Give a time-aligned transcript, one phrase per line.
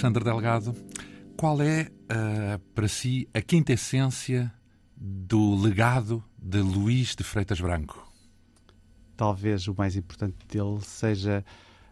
[0.00, 0.74] Alexandre Delgado.
[1.36, 4.50] Qual é, uh, para si, a quinta essência
[4.96, 8.10] do legado de Luís de Freitas Branco?
[9.14, 11.44] Talvez o mais importante dele seja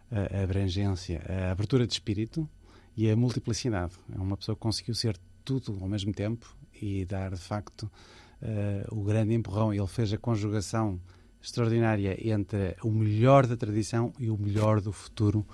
[0.09, 2.49] a abrangência, a abertura de espírito
[2.97, 3.93] e a multiplicidade.
[4.11, 6.51] É uma pessoa que conseguiu ser tudo ao mesmo tempo
[6.81, 9.71] e dar, de facto, uh, o grande empurrão.
[9.71, 10.99] Ele fez a conjugação
[11.39, 15.45] extraordinária entre o melhor da tradição e o melhor do futuro,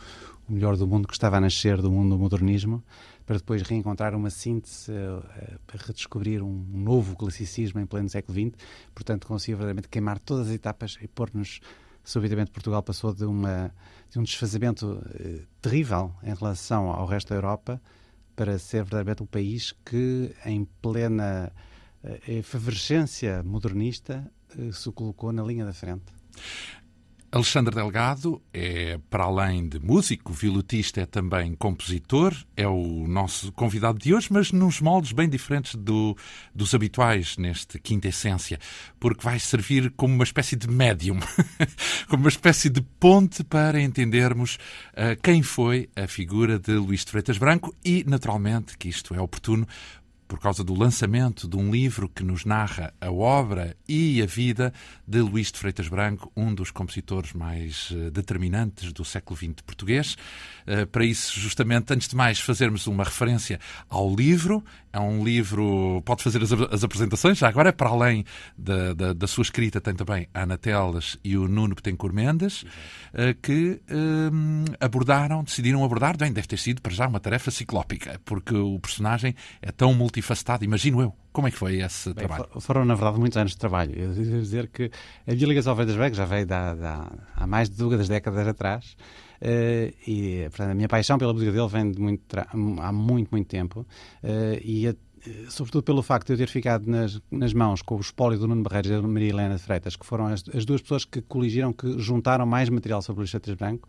[0.48, 2.84] melhor do mundo que estava a nascer, do mundo do modernismo,
[3.26, 5.24] para depois reencontrar uma síntese, uh,
[5.66, 8.58] para redescobrir um novo classicismo em pleno século XX.
[8.94, 11.60] Portanto, conseguiu verdadeiramente queimar todas as etapas e pôr-nos.
[12.04, 13.74] Subitamente, Portugal passou de, uma,
[14.12, 17.82] de um desfazamento uh, terrível em relação ao resto da Europa
[18.36, 21.52] para ser verdadeiramente um país que, em plena
[22.28, 24.30] efervescência modernista,
[24.74, 26.14] se colocou na linha da frente.
[27.36, 34.00] Alexandre Delgado é, para além de músico, violutista, é também compositor, é o nosso convidado
[34.00, 36.16] de hoje, mas nos moldes bem diferentes do,
[36.54, 38.58] dos habituais neste Quinta Essência,
[38.98, 41.20] porque vai servir como uma espécie de médium,
[42.08, 44.56] como uma espécie de ponte para entendermos
[44.94, 49.20] uh, quem foi a figura de Luís de Freitas Branco e, naturalmente, que isto é
[49.20, 49.68] oportuno
[50.28, 54.74] por causa do lançamento de um livro que nos narra a obra e a vida
[55.08, 60.18] de Luís de Freitas Branco, um dos compositores mais eh, determinantes do século XX português.
[60.68, 63.60] Eh, para isso, justamente, antes de mais, fazermos uma referência
[63.90, 64.64] ao livro.
[64.92, 68.24] É um livro, pode fazer as, as apresentações, já agora, para além
[68.58, 72.64] da, da, da, sua escrita, tem também a Ana Teles e o Nuno Betancourt Mendes,
[73.14, 78.22] eh, que um, abordaram, decidiram abordar, bem, deve ter sido para já uma tarefa ciclópica,
[78.24, 81.14] porque o personagem é tão multifacetado, imagino eu.
[81.34, 82.48] Como é que foi esse Bem, trabalho?
[82.62, 83.94] Foram, na verdade, muitos anos de trabalho.
[83.94, 84.90] Eu devo dizer que
[85.28, 88.96] a Ligação Freitas Branco já veio da, da, há mais de duas décadas atrás.
[89.42, 92.24] Uh, e, portanto, a minha paixão pela música dele vem de muito
[92.80, 93.86] há muito, muito tempo.
[94.24, 94.96] Uh, e, a,
[95.50, 98.64] sobretudo pelo facto de eu ter ficado nas, nas mãos com o espólio do Nuno
[98.64, 102.00] Barreiros e da Maria Helena Freitas, que foram as, as duas pessoas que coligiram, que
[102.00, 103.88] juntaram mais material sobre o Freitas Branco,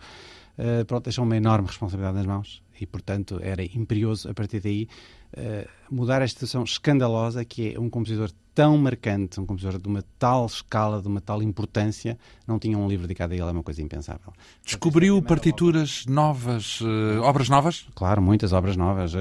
[0.59, 4.89] uh, pronto, deixam uma enorme responsabilidade nas mãos e, portanto, era imperioso a partir daí
[5.37, 10.03] uh, mudar esta situação escandalosa que é um compositor tão marcante, um compositor de uma
[10.19, 12.17] tal escala, de uma tal importância,
[12.47, 14.33] não tinha um livro dedicado a ele, é uma coisa impensável.
[14.65, 16.15] Descobriu partituras obra.
[16.15, 17.87] novas, uh, obras novas?
[17.95, 19.13] Claro, muitas obras novas.
[19.13, 19.19] Uh,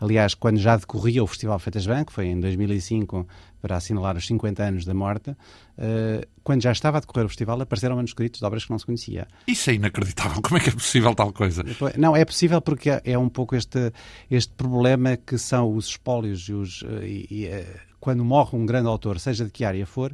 [0.00, 3.26] aliás, quando já decorria o Festival Feitas Branco, foi em 2005,
[3.62, 7.60] para assinalar os 50 anos da morte, uh, quando já estava a decorrer o festival,
[7.62, 9.28] apareceram manuscritos de obras que não se conhecia.
[9.46, 10.42] Isso é inacreditável.
[10.42, 11.62] Como é que é possível tal coisa?
[11.96, 13.92] Não, é possível porque é, um pouco este,
[14.28, 17.66] este problema que são os espólios e, os, e, e
[18.00, 20.12] quando morre um grande autor, seja de que área for,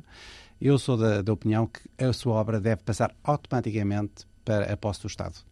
[0.60, 5.00] eu sou da, da opinião que a sua obra deve passar automaticamente para a posse
[5.00, 5.47] do Estado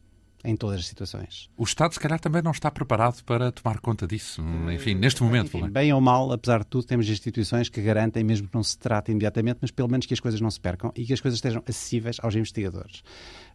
[0.47, 1.51] em todas as situações.
[1.57, 4.41] O Estado, se calhar, também não está preparado para tomar conta disso,
[4.73, 5.59] enfim, neste momento.
[5.59, 8.79] Enfim, bem ou mal, apesar de tudo, temos instituições que garantem, mesmo que não se
[8.79, 11.39] trate imediatamente, mas pelo menos que as coisas não se percam e que as coisas
[11.39, 13.03] estejam acessíveis aos investigadores.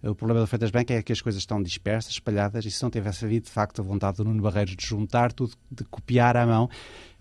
[0.04, 2.90] O problema do Freitas Branco é que as coisas estão dispersas, espalhadas, e se não
[2.90, 6.46] tivesse havido, de facto, a vontade do Nuno Barreiros de juntar tudo, de copiar à
[6.46, 6.70] mão,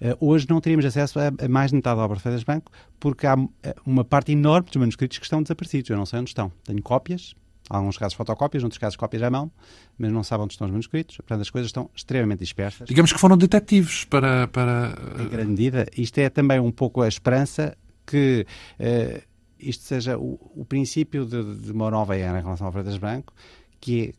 [0.01, 3.27] eh, hoje não teríamos acesso a, mais de metade da obra de Freitas Branco, porque
[3.27, 5.91] há eh, uma parte enorme dos manuscritos que estão desaparecidos.
[5.91, 6.51] Eu não sei onde estão.
[6.65, 7.35] Tenho cópias,
[7.71, 9.51] alguns casos fotocópias, outros casos cópias à mão,
[9.97, 11.17] mas não sabem onde estão os manuscritos.
[11.17, 12.89] Portanto, as coisas estão extremamente dispersas.
[12.89, 14.49] Digamos que foram detetives para.
[14.49, 14.95] para...
[15.19, 15.87] Em grande medida.
[15.97, 18.45] Isto é também um pouco a esperança que
[18.81, 19.23] uh,
[19.59, 23.33] isto seja o, o princípio de, de, uma nova era em relação ao Freitas Branco,
[23.81, 24.13] que é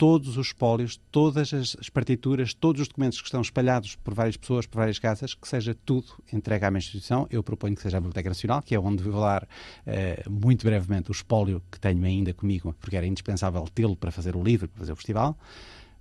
[0.00, 4.66] todos os espólios, todas as, partituras, todos os documentos que estão espalhados por várias pessoas,
[4.66, 7.26] por várias casas, que seja tudo entregue à minha instituição.
[7.30, 11.10] Eu proponho que seja a Biblioteca Nacional, que é onde vou dar uh, muito brevemente
[11.10, 14.78] o espólio que tenho ainda comigo, porque era indispensável tê-lo para fazer o livro, para
[14.78, 15.36] fazer o festival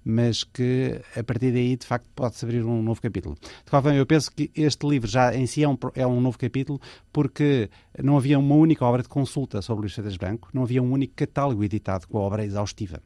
[0.01, 3.36] mas que a partir daí, de facto, pode-se abrir um novo capítulo.
[3.36, 6.22] De qualquer forma, eu penso que este livro já em si é um, é um
[6.22, 6.80] novo capítulo
[7.12, 7.69] porque
[8.01, 11.13] não havia uma única obra de consulta sobre Luís Freitas Branco, não havia um único
[11.16, 13.04] catálogo editado com a obra exaustiva.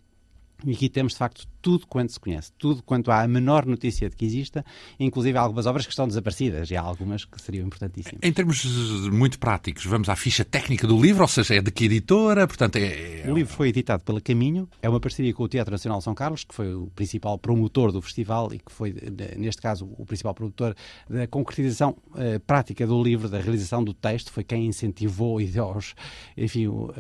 [0.65, 4.10] E aqui temos, de facto, tudo quanto se conhece, tudo quanto há a menor notícia
[4.10, 4.65] de que exista,
[5.00, 8.19] inclusive algumas obras que estão desaparecidas e há algumas que seriam importantíssimas.
[8.21, 8.65] Em termos
[9.10, 12.45] muito práticos, vamos à ficha técnica do livro, ou seja, é de que editora?
[12.45, 13.31] Portanto, é, é...
[13.31, 16.44] O livro foi editado pela Caminho, é uma parceria com o Teatro Nacional São Carlos,
[16.44, 18.94] que foi o principal promotor do festival e que foi,
[19.38, 20.75] neste caso, o principal produtor
[21.09, 25.95] da concretização uh, prática do livro, da realização do texto, foi quem incentivou e aos,
[26.36, 26.68] enfim...
[26.68, 26.92] Uh,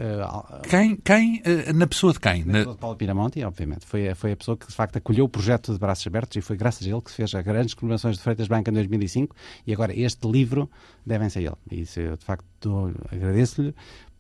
[0.69, 2.45] quem, quem uh, na pessoa de quem?
[2.45, 3.85] Na pessoa de Paulo Piramonte, obviamente.
[3.85, 6.55] Foi, foi a pessoa que, de facto, acolheu o projeto de braços abertos e foi
[6.57, 9.35] graças a ele que se fez as grandes comemorações de Freitas Branca em 2005
[9.65, 10.69] e agora este livro
[11.05, 11.55] devem ser ele.
[11.71, 13.73] E isso eu, de facto, agradeço-lhe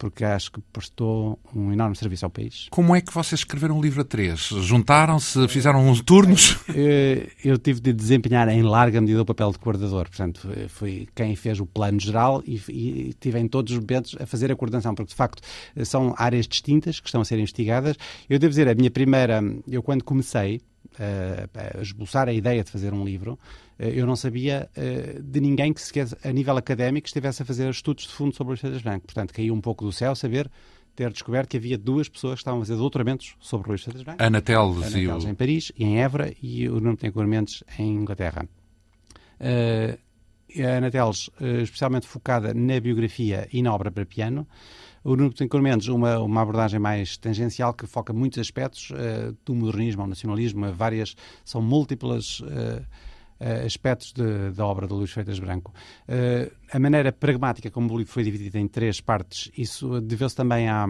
[0.03, 2.67] porque acho que prestou um enorme serviço ao país.
[2.69, 4.49] Como é que vocês escreveram o livro a três?
[4.49, 6.57] Juntaram-se, fizeram uns turnos?
[6.75, 11.35] Eh, eu tive de desempenhar em larga medida o papel de coordenador, portanto, fui quem
[11.37, 14.93] fez o plano geral e, e tive em todos os momentos a fazer a coordenação,
[14.93, 15.41] porque de facto
[15.85, 17.95] são áreas distintas que estão a ser investigadas.
[18.29, 20.59] Eu devo dizer, a minha primeira, eu quando comecei,
[20.99, 23.39] a esboçar a ideia de fazer um livro,
[23.79, 27.69] eh, eu não sabia eh, de ninguém que sequer a nível académico estivesse a fazer
[27.69, 29.05] estudos de fundo sobre o Luís Branco.
[29.05, 30.49] Portanto, caiu um pouco do céu saber
[30.95, 34.03] ter descoberto que havia duas pessoas que estavam a fazer doutoramentos sobre o Luís Freitas
[34.03, 34.21] Branco.
[34.21, 35.29] Ana Teles, e o...
[35.29, 38.47] em Paris e em Évora e o Nuno Tencourt Mendes em Inglaterra.
[39.39, 39.97] Uh,
[40.61, 44.47] a Ana Teles, uh, especialmente focada na biografia e na obra para piano,
[45.03, 49.53] o Nuno Tencourt Mendes, uma, uma abordagem mais tangencial que foca muitos aspectos uh, do
[49.53, 52.85] modernismo ao nacionalismo, várias, são múltiplas uh,
[53.65, 54.13] aspectos
[54.55, 55.73] da obra de Luís Freitas Branco.
[56.71, 60.87] a maneira pragmática como o livro foi dividido em três partes, isso deveu-se também à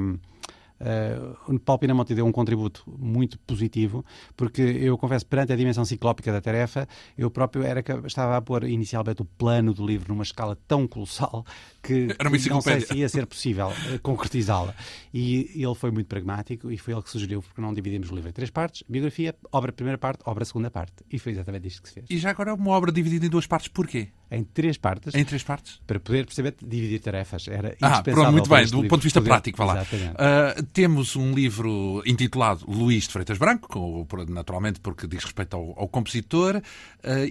[0.83, 4.03] Uh, Paulo Pinamonte deu um contributo muito positivo,
[4.35, 6.87] porque eu confesso, perante a dimensão ciclópica da tarefa,
[7.17, 11.45] eu próprio era, estava a pôr inicialmente o plano do livro numa escala tão colossal
[11.83, 12.07] que
[12.49, 14.73] não sei se ia ser possível uh, concretizá-la.
[15.13, 18.29] E ele foi muito pragmático e foi ele que sugeriu, porque não dividimos o livro
[18.29, 20.93] em três partes: biografia, obra primeira parte, obra segunda parte.
[21.11, 22.05] E foi exatamente isto que se fez.
[22.09, 24.07] E já agora é uma obra dividida em duas partes, porquê?
[24.31, 25.13] Em três partes.
[25.13, 25.79] Em três partes?
[25.85, 27.47] Para poder perceber dividir tarefas.
[27.47, 29.83] Era ah, pronto, muito bem, do ponto de vista prático, vá lá.
[29.83, 35.87] Uh, temos um livro intitulado Luís de Freitas Branco, naturalmente porque diz respeito ao, ao
[35.87, 36.61] compositor, uh,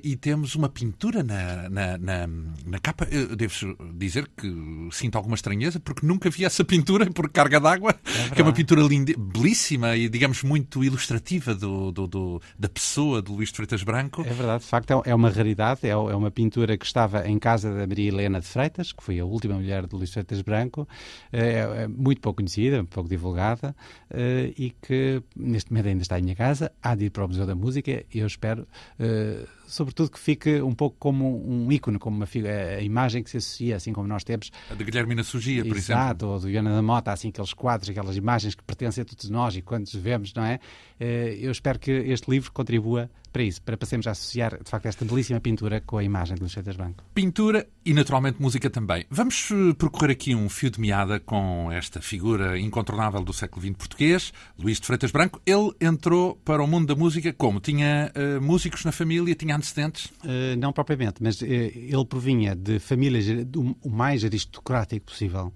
[0.05, 2.27] e temos uma pintura na, na, na,
[2.67, 3.09] na capa.
[3.11, 4.42] Eu devo dizer que
[4.91, 8.53] sinto alguma estranheza, porque nunca vi essa pintura por carga d'água, é que é uma
[8.53, 13.57] pintura linda, belíssima e, digamos, muito ilustrativa do, do, do, da pessoa de Luís de
[13.57, 14.23] Freitas Branco.
[14.23, 17.39] É verdade, de facto é, é uma raridade, é, é uma pintura que estava em
[17.39, 20.43] casa da Maria Helena de Freitas, que foi a última mulher de Luís de Freitas
[20.43, 20.89] Branco,
[21.33, 23.75] é, é muito pouco conhecida, pouco divulgada,
[24.11, 27.29] uh, e que neste momento ainda está em minha casa, há de ir para o
[27.29, 28.67] Museu da Música e eu espero,
[28.99, 32.27] uh, sobretudo, que fique um pouco como um ícone, como uma
[32.77, 34.51] a imagem que se associa, assim como nós temos.
[34.71, 36.29] A de Guilhermina Sugia, por Exato, exemplo.
[36.29, 39.57] ou do Iana da Mota, assim, aqueles quadros, aquelas imagens que pertencem a todos nós
[39.57, 40.61] e quando os vemos, não é?
[41.01, 41.05] Uh,
[41.41, 45.05] eu espero que este livro contribua para isso, para passemos a associar, de facto, esta
[45.05, 47.03] belíssima pintura com a imagem de Luís Freitas Branco.
[47.15, 49.07] Pintura e, naturalmente, música também.
[49.11, 49.49] Vamos
[49.79, 54.79] percorrer aqui um fio de meada com esta figura incontornável do século XX português, Luís
[54.79, 55.41] de Freitas Branco.
[55.47, 57.61] Ele entrou para o mundo da música como?
[57.61, 59.35] Tinha uh, músicos na família?
[59.35, 60.07] Tinha antecedentes?
[60.25, 63.27] Uh, não propriamente, mas uh, ele provinha de famílias
[63.83, 65.53] o mais aristocrático possível,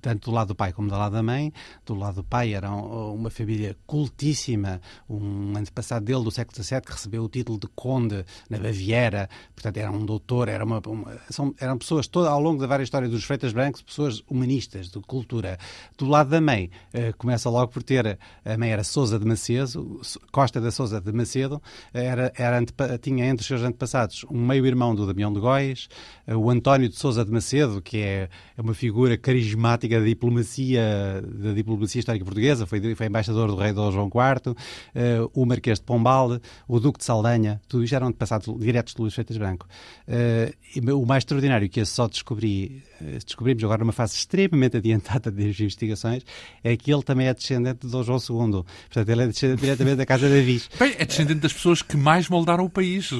[0.00, 1.52] tanto do lado do pai como do lado da mãe.
[1.86, 6.92] Do lado do pai era uma família cultíssima, um antepassado dele do século XVII que
[6.92, 11.54] recebeu o título de conde na Baviera, portanto era um doutor, era uma, uma são,
[11.58, 15.58] eram pessoas toda, ao longo da várias história dos Freitas Brancos, pessoas humanistas, de cultura.
[15.96, 16.70] Do lado da mãe,
[17.18, 20.00] começa logo por ter, a mãe era Sousa de Macedo,
[20.32, 22.60] Costa da Sousa de Macedo, era, era
[23.00, 25.88] tinha entre os seus antepassados um meio-irmão do Damião de Góis,
[26.26, 31.22] eh, o António de Sousa de Macedo, que é, é uma figura carismática da diplomacia,
[31.22, 34.54] da diplomacia histórica portuguesa, foi, foi embaixador do rei Dom João IV,
[34.94, 39.00] eh, o Marquês de Pombal, o Duque de Saldanha, tudo isto eram antepassados diretos de
[39.00, 39.66] Luís Freitas Branco.
[40.06, 40.52] Eh,
[40.92, 42.82] o mais extraordinário que eu só descobri,
[43.24, 46.22] descobrimos agora numa fase extremamente adiantada das investigações,
[46.62, 48.64] é que ele também é descendente de Dom João II.
[48.88, 50.68] Portanto, ele é descendente diretamente da Casa de Viz.
[50.78, 53.10] Bem, é descendente das pessoas que mais moldaram o país,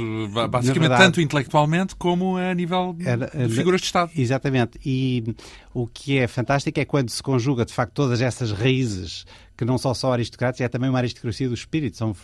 [0.51, 4.11] basicamente tanto intelectualmente como a nível de figuras de Estado.
[4.17, 4.79] Exatamente.
[4.85, 5.35] E
[5.73, 9.25] o que é fantástico é quando se conjuga, de facto, todas essas raízes
[9.61, 12.17] que não são só aristocratas, é também uma aristocracia do espírito, são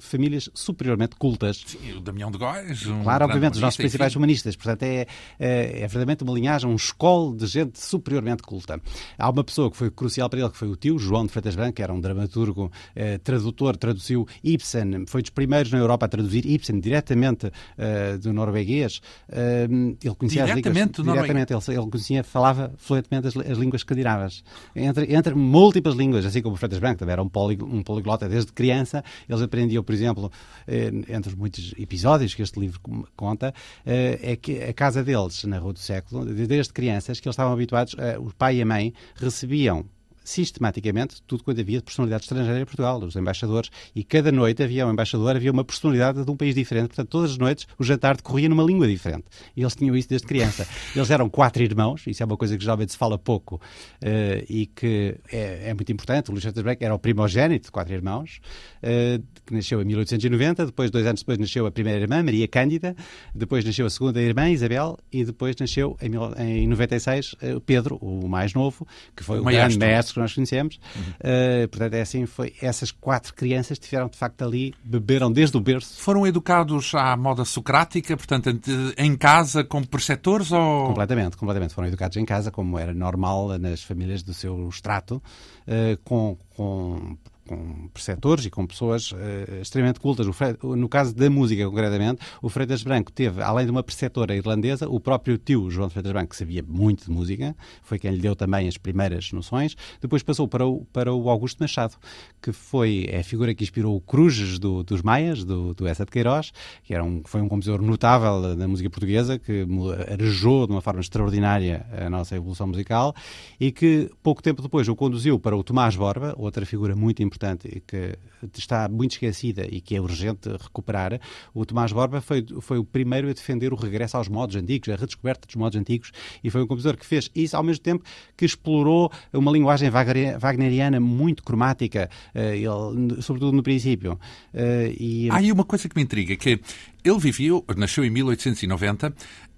[0.00, 1.62] famílias superiormente cultas.
[1.64, 4.18] Sim, o Damião de Góis, um Claro, obviamente, os nossos principais enfim.
[4.18, 4.56] humanistas.
[4.56, 5.06] Portanto, é, é,
[5.38, 8.80] é, verdadeiramente uma linhagem, um escolo de gente superiormente culta.
[9.16, 11.54] Há uma pessoa que foi crucial para ele, que foi o tio, João de Freitas
[11.54, 16.08] Branco, que era um dramaturgo, eh, tradutor, traduziu Ibsen, foi dos primeiros na Europa a
[16.08, 19.00] traduzir Ibsen diretamente eh, do norueguês.
[19.28, 19.68] Eh,
[20.02, 21.14] ele conhecia diretamente as línguas.
[21.14, 24.42] Diretamente, ele, ele conhecia, falava fluentemente as, as línguas escandinavas.
[24.74, 28.52] Entre, entre múltiplas línguas, assim como Freitas Branco também era um, poli, um poliglota desde
[28.52, 29.04] criança.
[29.28, 30.30] Eles aprendiam, por exemplo,
[30.66, 32.80] eh, entre os muitos episódios que este livro
[33.16, 37.34] conta, eh, é que a casa deles, na Rua do Século, desde crianças, que eles
[37.34, 39.84] estavam habituados, o pai e a mãe recebiam
[40.26, 44.84] sistematicamente tudo quanto havia de personalidade estrangeira em Portugal, os embaixadores, e cada noite havia
[44.86, 48.16] um embaixador, havia uma personalidade de um país diferente, portanto, todas as noites o jantar
[48.16, 49.24] decorria numa língua diferente.
[49.56, 50.66] E eles tinham isso desde criança.
[50.96, 54.66] Eles eram quatro irmãos, isso é uma coisa que geralmente se fala pouco uh, e
[54.66, 56.30] que é, é, muito importante.
[56.30, 58.40] O Luís Branco era o primogênito de quatro irmãos,
[58.82, 62.96] uh, que nasceu em 1890, depois, dois anos depois, nasceu a primeira irmã, Maria Cândida,
[63.34, 66.10] depois nasceu a segunda irmã, Isabel, e depois nasceu em,
[66.42, 70.34] em 96 uh, Pedro, o mais novo, que foi o, o grande mestre que nós
[70.34, 70.80] conhecemos.
[70.96, 71.68] Uhum.
[71.70, 76.00] portanto, é assim, foi, essas quatro crianças tiveram de facto ali, beberam desde o berço.
[76.00, 78.50] Foram educados à moda socrática, portanto,
[78.96, 80.88] em casa como preceptores ou...
[80.88, 81.74] Completamente, completamente.
[81.74, 87.16] Foram educados em casa, como era normal nas famílias do seu extrato, uh, com, com
[87.46, 89.16] com preceptores e com pessoas uh,
[89.62, 90.26] extremamente cultas.
[90.62, 95.00] no caso da música, concretamente, o Freitas Branco teve, além de uma preceptora irlandesa, o
[95.00, 98.68] próprio tio João Freitas Branco, que sabia muito de música, foi quem lhe deu também
[98.68, 99.76] as primeiras noções.
[100.00, 101.94] Depois passou para o, para o Augusto Machado,
[102.42, 106.04] que foi é a figura que inspirou o Cruzes do, dos Maias, do, do Essa
[106.04, 109.66] de Queiroz, que era um, foi um compositor notável da música portuguesa, que
[110.10, 113.14] arejou de uma forma extraordinária a nossa evolução musical
[113.60, 117.35] e que pouco tempo depois o conduziu para o Tomás Borba, outra figura muito importante
[117.36, 118.18] importante e que
[118.58, 121.20] está muito esquecida e que é urgente recuperar,
[121.54, 124.96] o Tomás Borba foi, foi o primeiro a defender o regresso aos modos antigos, a
[124.96, 126.10] redescoberta dos modos antigos,
[126.42, 128.04] e foi um compositor que fez isso ao mesmo tempo
[128.36, 134.18] que explorou uma linguagem wagneriana muito cromática, eh, ele, sobretudo no princípio.
[134.52, 135.30] Eh, e...
[135.30, 136.60] Há aí uma coisa que me intriga, que
[137.04, 139.14] ele viveu, nasceu em 1890,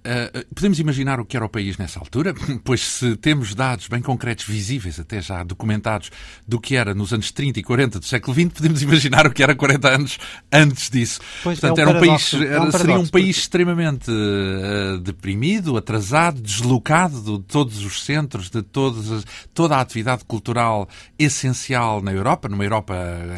[0.08, 2.32] Uh, podemos imaginar o que era o país nessa altura,
[2.64, 6.10] pois se temos dados bem concretos, visíveis, até já documentados,
[6.46, 9.42] do que era nos anos 30 e 40 do século XX, podemos imaginar o que
[9.42, 10.18] era 40 anos
[10.50, 11.20] antes disso.
[11.42, 13.30] Pois Portanto, é um era um país, é um seria um país porque...
[13.30, 20.88] extremamente uh, deprimido, atrasado, deslocado de todos os centros, de todas, toda a atividade cultural
[21.18, 22.96] essencial na Europa, numa Europa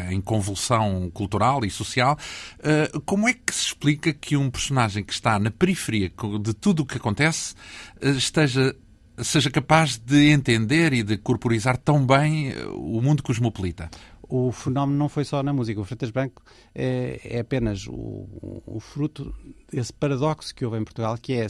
[0.09, 2.17] em convulsão cultural e social.
[2.59, 6.09] Uh, como é que se explica que um personagem que está na periferia
[6.41, 7.55] de tudo o que acontece
[7.99, 8.75] eh, esteja
[9.17, 13.89] seja capaz de entender e de corporizar tão bem eh, o mundo cosmopolita?
[14.21, 15.81] O fenómeno não foi só na música.
[15.81, 16.41] O Freitas Branco
[16.73, 19.35] é, é apenas o, o, fruto
[19.69, 21.47] desse paradoxo que houve em Portugal, que é,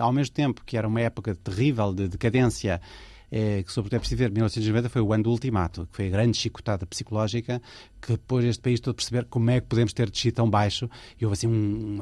[0.00, 2.80] ao mesmo tempo que era uma época terrível de decadência
[3.30, 6.10] é, que sobretudo é preciso ver, 1990 foi o ano do ultimato, que foi a
[6.10, 7.60] grande chicotada psicológica
[8.00, 10.88] que pôs este país todo a perceber como é que podemos ter descido tão baixo
[11.20, 12.00] e houve assim um,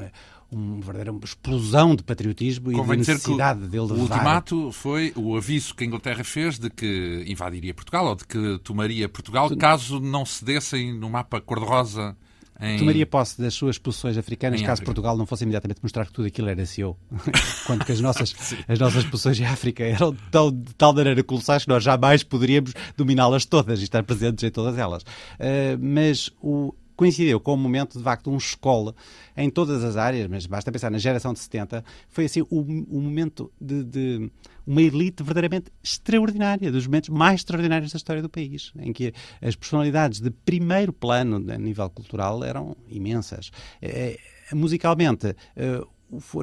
[0.81, 5.75] verdadeira explosão de patriotismo Convém e de necessidade dele de O ultimato foi o aviso
[5.75, 9.57] que a Inglaterra fez de que invadiria Portugal ou de que tomaria Portugal tu...
[9.57, 12.17] caso não cedessem no mapa cor-de-rosa
[12.61, 12.79] em...
[12.79, 14.87] Tomaria posse das suas posições africanas em caso África.
[14.87, 16.97] Portugal não fosse imediatamente mostrar que tudo aquilo era seu.
[17.67, 18.35] Quando que as nossas,
[18.69, 22.73] as nossas posições em África eram tão, de tal maneira colossais que nós jamais poderíamos
[22.97, 25.03] dominá-las todas e estar presentes em todas elas.
[25.03, 28.95] Uh, mas o, coincidiu com o momento de facto um escola
[29.37, 33.01] em todas as áreas, mas basta pensar na geração de 70, foi assim o, o
[33.01, 34.31] momento de, de,
[34.67, 39.55] uma elite verdadeiramente extraordinária, dos momentos mais extraordinários da história do país, em que as
[39.57, 43.51] personalidades de primeiro plano a nível cultural eram imensas.
[43.83, 44.19] É,
[44.53, 45.94] musicalmente, uh,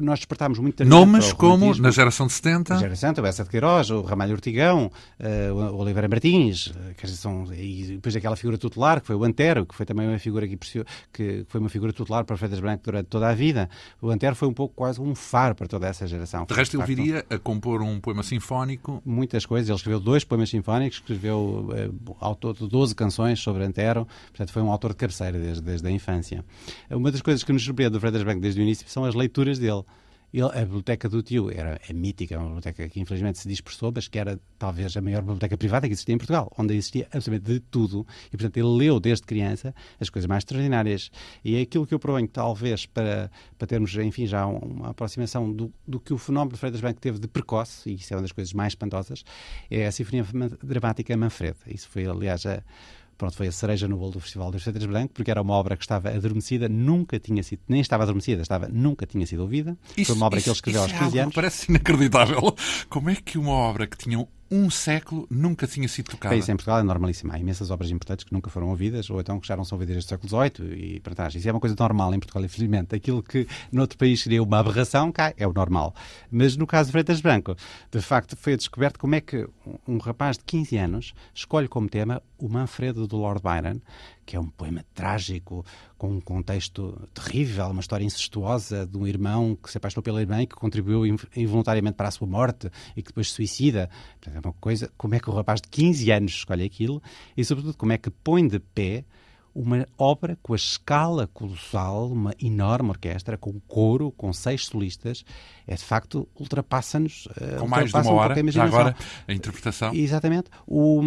[0.02, 2.74] nós despertámos muito Nomes como na geração de 70?
[2.74, 6.94] Na geração 70, o Bessa de Queiroz, o Ramalho Ortigão, uh, o Oliveira Martins, uh,
[6.96, 10.18] que são, e depois aquela figura tutelar, que foi o Antero, que foi também uma
[10.18, 10.56] figura que,
[11.12, 13.68] que foi uma figura tutelar para Freitas Branco durante toda a vida.
[14.00, 16.44] O Antero foi um pouco quase um faro para toda essa geração.
[16.44, 19.02] De resto, ele viria a compor um poema sinfónico?
[19.04, 19.68] Muitas coisas.
[19.68, 24.62] Ele escreveu dois poemas sinfónicos, escreveu uh, ao todo 12 canções sobre Antero, portanto foi
[24.62, 26.44] um autor de cabeceira desde, desde a infância.
[26.90, 29.58] Uma das coisas que nos surpreende do Freitas Branco desde o início são as leituras
[29.62, 29.84] dele.
[30.32, 34.08] Ele, a biblioteca do tio era é mítica, uma biblioteca que infelizmente se dispersou, mas
[34.08, 37.60] que era talvez a maior biblioteca privada que existia em Portugal, onde existia absolutamente de
[37.60, 38.06] tudo.
[38.28, 41.10] E, portanto, ele leu desde criança as coisas mais extraordinárias.
[41.44, 45.70] E é aquilo que eu proponho, talvez, para, para termos, enfim, já uma aproximação do,
[45.86, 48.32] do que o fenómeno de Freitas Branco teve de precoce, e isso é uma das
[48.32, 49.24] coisas mais espantosas,
[49.70, 50.24] é a Sinfonia
[50.62, 51.56] Dramática Manfred.
[51.66, 52.62] Isso foi, aliás, a
[53.16, 55.76] pronto, foi a cereja no bolo do Festival dos Freitas Branco, porque era uma obra
[55.76, 59.76] que estava adormecida, nunca tinha sido, nem estava adormecida, estava, nunca tinha sido ouvida.
[59.96, 61.34] Isso, foi uma obra isso, que ele escreveu aos 15 é anos.
[61.34, 62.54] Parece inacreditável.
[62.88, 64.18] Como é que uma obra que tinha
[64.52, 66.34] um século nunca tinha sido tocada.
[66.34, 67.32] É isso, em Portugal é normalíssimo.
[67.32, 69.94] Há imensas obras importantes que nunca foram ouvidas, ou então que já não são ouvidas
[69.94, 71.34] desde o século XVIII e para trás.
[71.34, 72.94] Isso é uma coisa normal em Portugal, infelizmente.
[72.94, 75.94] Aquilo que noutro país seria uma aberração, cá é o normal.
[76.30, 77.56] Mas no caso de Freitas Branco,
[77.90, 79.48] de facto foi descoberto como é que
[79.88, 83.80] um rapaz de 15 anos escolhe como tema o Manfredo do Lord Byron,
[84.24, 85.64] que é um poema trágico,
[85.98, 90.42] com um contexto terrível, uma história incestuosa de um irmão que se apaixonou pela irmã
[90.42, 91.04] e que contribuiu
[91.36, 93.90] involuntariamente para a sua morte e que depois se suicida.
[94.26, 97.02] É uma coisa, como é que o rapaz de 15 anos escolhe aquilo
[97.36, 99.04] e, sobretudo, como é que põe de pé
[99.54, 105.24] uma obra com a escala colossal, uma enorme orquestra, com coro, com seis solistas,
[105.66, 107.28] é de facto, ultrapassa-nos.
[107.38, 108.96] Eh, com mais de uma hora, já agora,
[109.28, 109.94] a interpretação.
[109.94, 110.50] Exatamente.
[110.66, 111.02] O,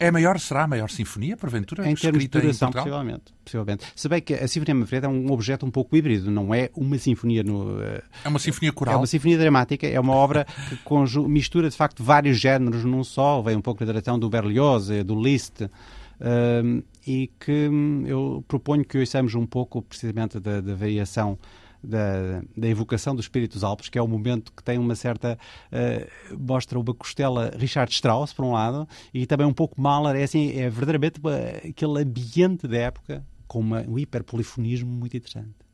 [0.00, 1.88] é maior, será a maior sinfonia, porventura?
[1.88, 3.84] Em termos de duração, possivelmente, possivelmente.
[3.94, 6.96] Se bem que a Sinfonia Manfreda é um objeto um pouco híbrido, não é uma
[6.96, 7.82] sinfonia no...
[7.82, 8.94] Eh, é uma sinfonia coral?
[8.94, 10.46] É uma sinfonia dramática, é uma obra
[10.84, 14.88] que mistura, de facto, vários géneros num só, vem um pouco da direção do Berlioz,
[15.04, 20.74] do Liszt, uh, e que hum, eu proponho que ouçamos um pouco precisamente da, da
[20.74, 21.38] variação
[21.82, 25.38] da, da, evocação dos espíritos Alpes, que é o momento que tem uma certa.
[25.72, 30.16] Uh, mostra uma costela Richard Strauss, por um lado, e também um pouco Mahler.
[30.16, 31.20] É, assim, é verdadeiramente
[31.68, 35.69] aquele ambiente da época com uma, um hiperpolifonismo muito interessante.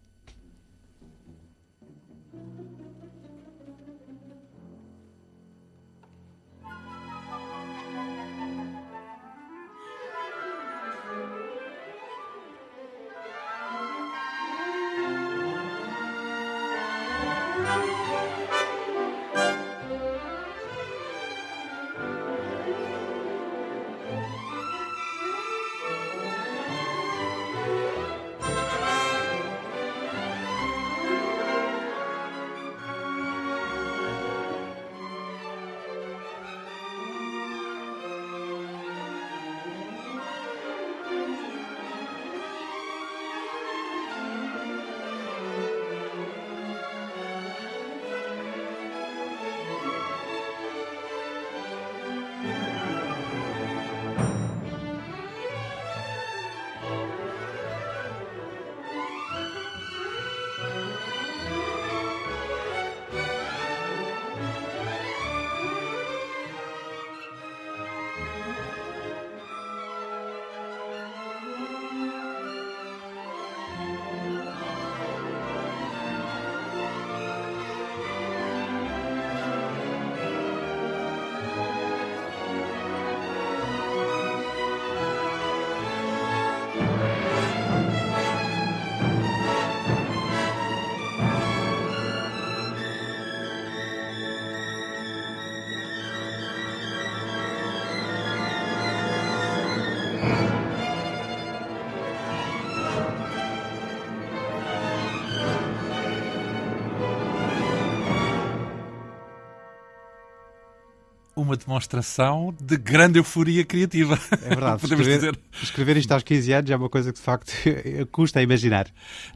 [111.47, 114.19] Uma demonstração de grande euforia criativa.
[114.43, 114.81] É verdade.
[114.83, 115.39] Podemos escrever, dizer.
[115.63, 117.53] Escrever isto aos 15 anos é uma coisa que, de facto,
[118.13, 118.87] custa a imaginar.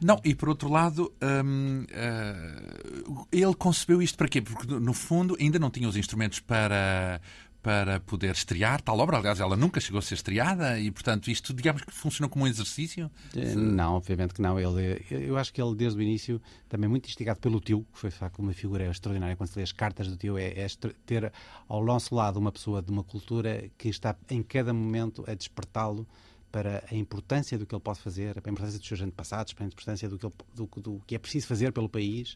[0.01, 4.41] Não, e por outro lado, hum, uh, ele concebeu isto para quê?
[4.41, 7.21] Porque, no fundo, ainda não tinha os instrumentos para
[7.61, 9.17] para poder estrear tal obra.
[9.17, 12.47] Aliás, ela nunca chegou a ser estreada e, portanto, isto, digamos que funcionou como um
[12.47, 13.09] exercício?
[13.35, 14.59] Eh, não, obviamente que não.
[14.59, 18.09] Ele, eu acho que ele, desde o início, também muito instigado pelo tio, que foi,
[18.09, 19.35] de facto, uma figura extraordinária.
[19.35, 20.67] Quando se lê as cartas do tio, é, é
[21.05, 21.31] ter
[21.67, 26.07] ao nosso lado uma pessoa de uma cultura que está, em cada momento, a despertá-lo
[26.51, 29.63] para a importância do que ele pode fazer, para a importância dos seus antepassados, para
[29.63, 32.33] a importância do que, ele, do, do que é preciso fazer pelo país.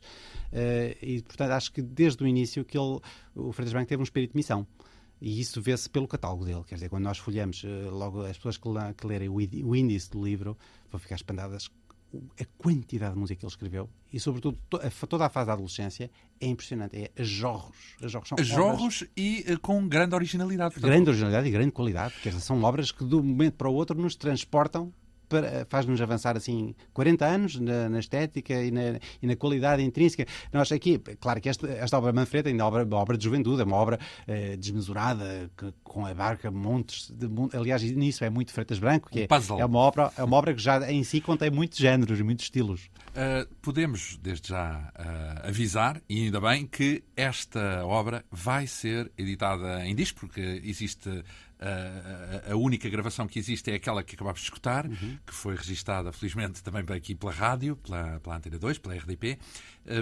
[0.54, 3.00] Uh, e, portanto, acho que desde o início que ele,
[3.36, 4.66] o Freitas Branco teve um espírito de missão.
[5.22, 6.64] E isso vê-se pelo catálogo dele.
[6.68, 10.24] Quer dizer, quando nós folhamos, eh, logo as pessoas que, que lerem o índice do
[10.24, 10.58] livro
[10.92, 11.70] vão ficar espantadas
[12.40, 14.58] a quantidade de música que ele escreveu e, sobretudo,
[15.10, 16.98] toda a fase da adolescência é impressionante.
[16.98, 17.76] É a jorros.
[18.02, 19.10] A jorros, são jorros obras...
[19.18, 20.74] e uh, com grande originalidade.
[20.74, 20.90] Portanto...
[20.90, 22.14] Grande originalidade e grande qualidade.
[22.22, 24.94] Quer dizer, são obras que, de um momento para o outro, nos transportam
[25.68, 30.26] faz-nos avançar assim 40 anos na, na estética e na, e na, qualidade intrínseca.
[30.52, 33.62] Nós aqui, claro que esta, esta obra Manfreda ainda é uma obra, obra de juventude,
[33.62, 38.52] é uma obra eh, desmesurada, que, com a barca montes de, aliás, nisso é muito
[38.52, 41.22] Freitas Branco, que um é, é, uma obra, é uma obra que já em si
[41.22, 42.90] contém muitos géneros e muitos estilos.
[43.10, 49.86] Uh, podemos, desde já, uh, avisar, e ainda bem, que esta obra vai ser editada
[49.86, 51.24] em disco, porque existe
[51.60, 55.18] a, a, única gravação que existe é aquela que acabámos de escutar, uhum.
[55.26, 59.40] que foi registada, felizmente, também aqui pela rádio, pela, pela Antena 2, pela RDP,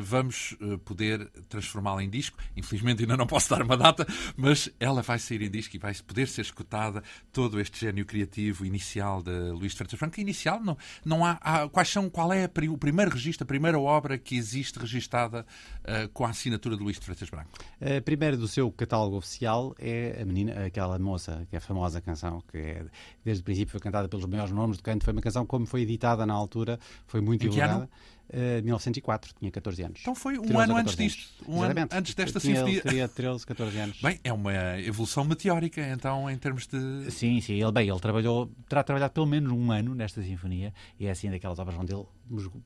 [0.01, 2.37] vamos eh, poder transformá-la em disco.
[2.55, 5.93] Infelizmente ainda não posso dar uma data, mas ela vai sair em disco e vai
[5.95, 10.19] poder ser escutada todo este gênio criativo inicial de Luís de Freitas Branco.
[10.19, 13.79] Inicial, não, não há, há, quais são, qual é a, o primeiro registro, a primeira
[13.79, 15.45] obra que existe registada
[15.81, 17.51] uh, com a assinatura de Luís de Freitas Branco?
[17.81, 21.99] A primeira do seu catálogo oficial é a menina, aquela moça, que é a famosa
[22.01, 22.85] canção, que é,
[23.23, 25.03] desde o princípio foi cantada pelos maiores nomes do canto.
[25.03, 27.89] Foi uma canção, como foi editada na altura, foi muito divulgada.
[28.29, 29.99] Uh, 1904, tinha 14 anos.
[30.01, 31.29] Então foi um ano antes disto.
[31.47, 32.81] Um ano antes desta sinfonia.
[32.81, 34.01] Teria 13, 14 anos.
[34.01, 37.11] Bem, é uma evolução meteórica, então, em termos de.
[37.11, 37.61] Sim, sim.
[37.61, 41.29] Ele, bem, ele trabalhou, terá trabalhado pelo menos um ano nesta sinfonia e é assim
[41.29, 42.05] daquelas obras onde ele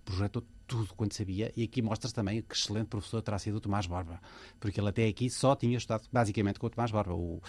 [0.05, 3.87] projetou tudo quanto sabia e aqui mostra-se também que excelente professor terá sido o Tomás
[3.87, 4.19] Borba,
[4.59, 7.13] porque ele até aqui só tinha estudado basicamente com o Tomás Borba.
[7.13, 7.41] O,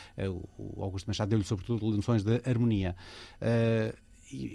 [0.56, 2.96] o Augusto Machado deu-lhe sobretudo lições de harmonia.
[3.42, 4.07] Uh,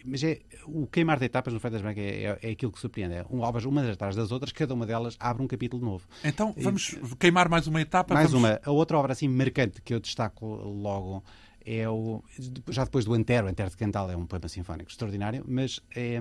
[0.05, 3.15] mas é, o queimar de etapas no Freitas Branco é, é, é, aquilo que surpreende.
[3.15, 6.07] É um, obras umas atrás das outras, cada uma delas abre um capítulo novo.
[6.23, 8.13] Então vamos e, queimar mais uma etapa?
[8.13, 8.49] Mais vamos...
[8.49, 8.59] uma.
[8.63, 11.23] A outra obra assim marcante que eu destaco logo
[11.65, 12.23] é o.
[12.69, 16.19] Já depois do Antero, Antero de Cantal é um poema sinfónico extraordinário, mas é,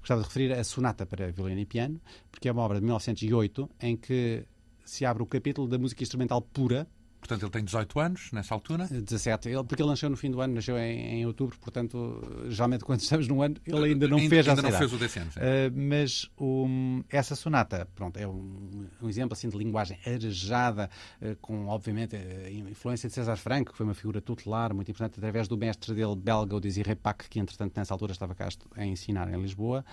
[0.00, 3.70] gostava de referir a Sonata para Violino e Piano, porque é uma obra de 1908
[3.80, 4.44] em que
[4.84, 6.86] se abre o capítulo da música instrumental pura
[7.20, 8.86] Portanto, ele tem 18 anos nessa altura?
[8.86, 12.84] 17, ele, porque ele nasceu no fim do ano, nasceu em, em outubro, portanto, geralmente
[12.84, 15.26] quando estamos no ano, ele ainda não ainda, fez ainda não fez o décimo.
[15.26, 20.88] Uh, mas um, essa sonata, pronto, é um, um, exemplo assim de linguagem arejada,
[21.20, 25.18] uh, com obviamente a influência de César Franco, que foi uma figura tutelar muito importante,
[25.18, 28.86] através do mestre dele belga, o Désiré Pac, que entretanto nessa altura estava cá a
[28.86, 29.84] ensinar em Lisboa.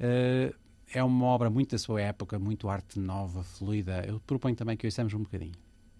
[0.00, 0.54] Uh,
[0.92, 4.04] é uma obra muito da sua época, muito arte nova, fluida.
[4.06, 5.54] Eu proponho também que ouçamos um bocadinho.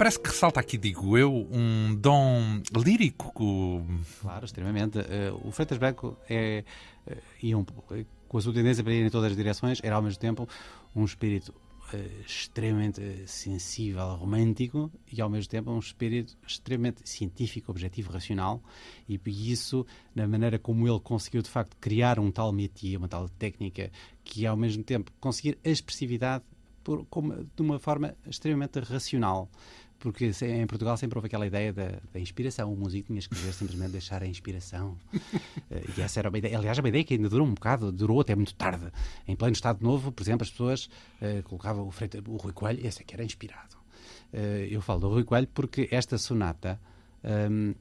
[0.00, 3.34] Parece que ressalta aqui, digo eu, um dom lírico.
[4.22, 4.98] Claro, extremamente.
[4.98, 6.64] Uh, o Freitas Branco é,
[7.06, 7.62] uh, e um,
[8.26, 10.48] com a sua tendência para ir em todas as direções, era ao mesmo tempo
[10.96, 11.52] um espírito
[12.26, 18.62] extremamente sensível, romântico e ao mesmo tempo um espírito extremamente científico, objetivo, racional
[19.06, 19.84] e, e isso,
[20.14, 23.90] na maneira como ele conseguiu de facto criar um tal métier, uma tal técnica
[24.24, 26.42] que ao mesmo tempo conseguir a expressividade
[26.82, 29.50] por, como, de uma forma extremamente racional
[30.00, 32.72] porque em Portugal sempre houve aquela ideia da, da inspiração.
[32.72, 34.96] O músico tinha que escrever simplesmente deixar a inspiração.
[35.70, 36.58] Eh, e essa era uma ideia.
[36.58, 38.90] Aliás, uma ideia que ainda durou um bocado, durou até muito tarde.
[39.28, 40.86] Em pleno Estado Novo, por exemplo, as pessoas
[41.20, 43.76] uh, colocavam o, Freita, o Rui Coelho, esse é que era inspirado.
[44.32, 46.80] Uh, eu falo do Rui Coelho porque esta sonata.
[47.22, 47.74] Um, eh,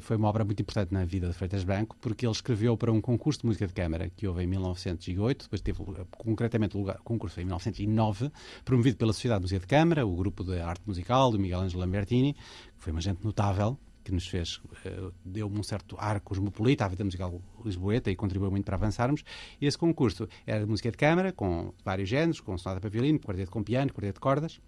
[0.00, 3.00] foi uma obra muito importante na vida de Freitas Branco, porque ele escreveu para um
[3.00, 5.78] concurso de música de câmara que houve em 1908, depois teve
[6.10, 8.30] concretamente o lugar, concurso em 1909,
[8.64, 11.80] promovido pela Sociedade de Música de Câmara, o grupo de arte musical do Miguel Ângelo
[11.80, 12.40] Lambertini, que
[12.78, 13.78] foi uma gente notável,
[14.08, 18.50] que nos fez, uh, deu-me um certo ar cosmopolita à vida musical lisboeta e contribuiu
[18.50, 19.22] muito para avançarmos.
[19.60, 23.20] E esse concurso era de música de câmara, com vários géneros, com sonata para violino,
[23.20, 24.60] quarteto com piano, quarteto de cordas.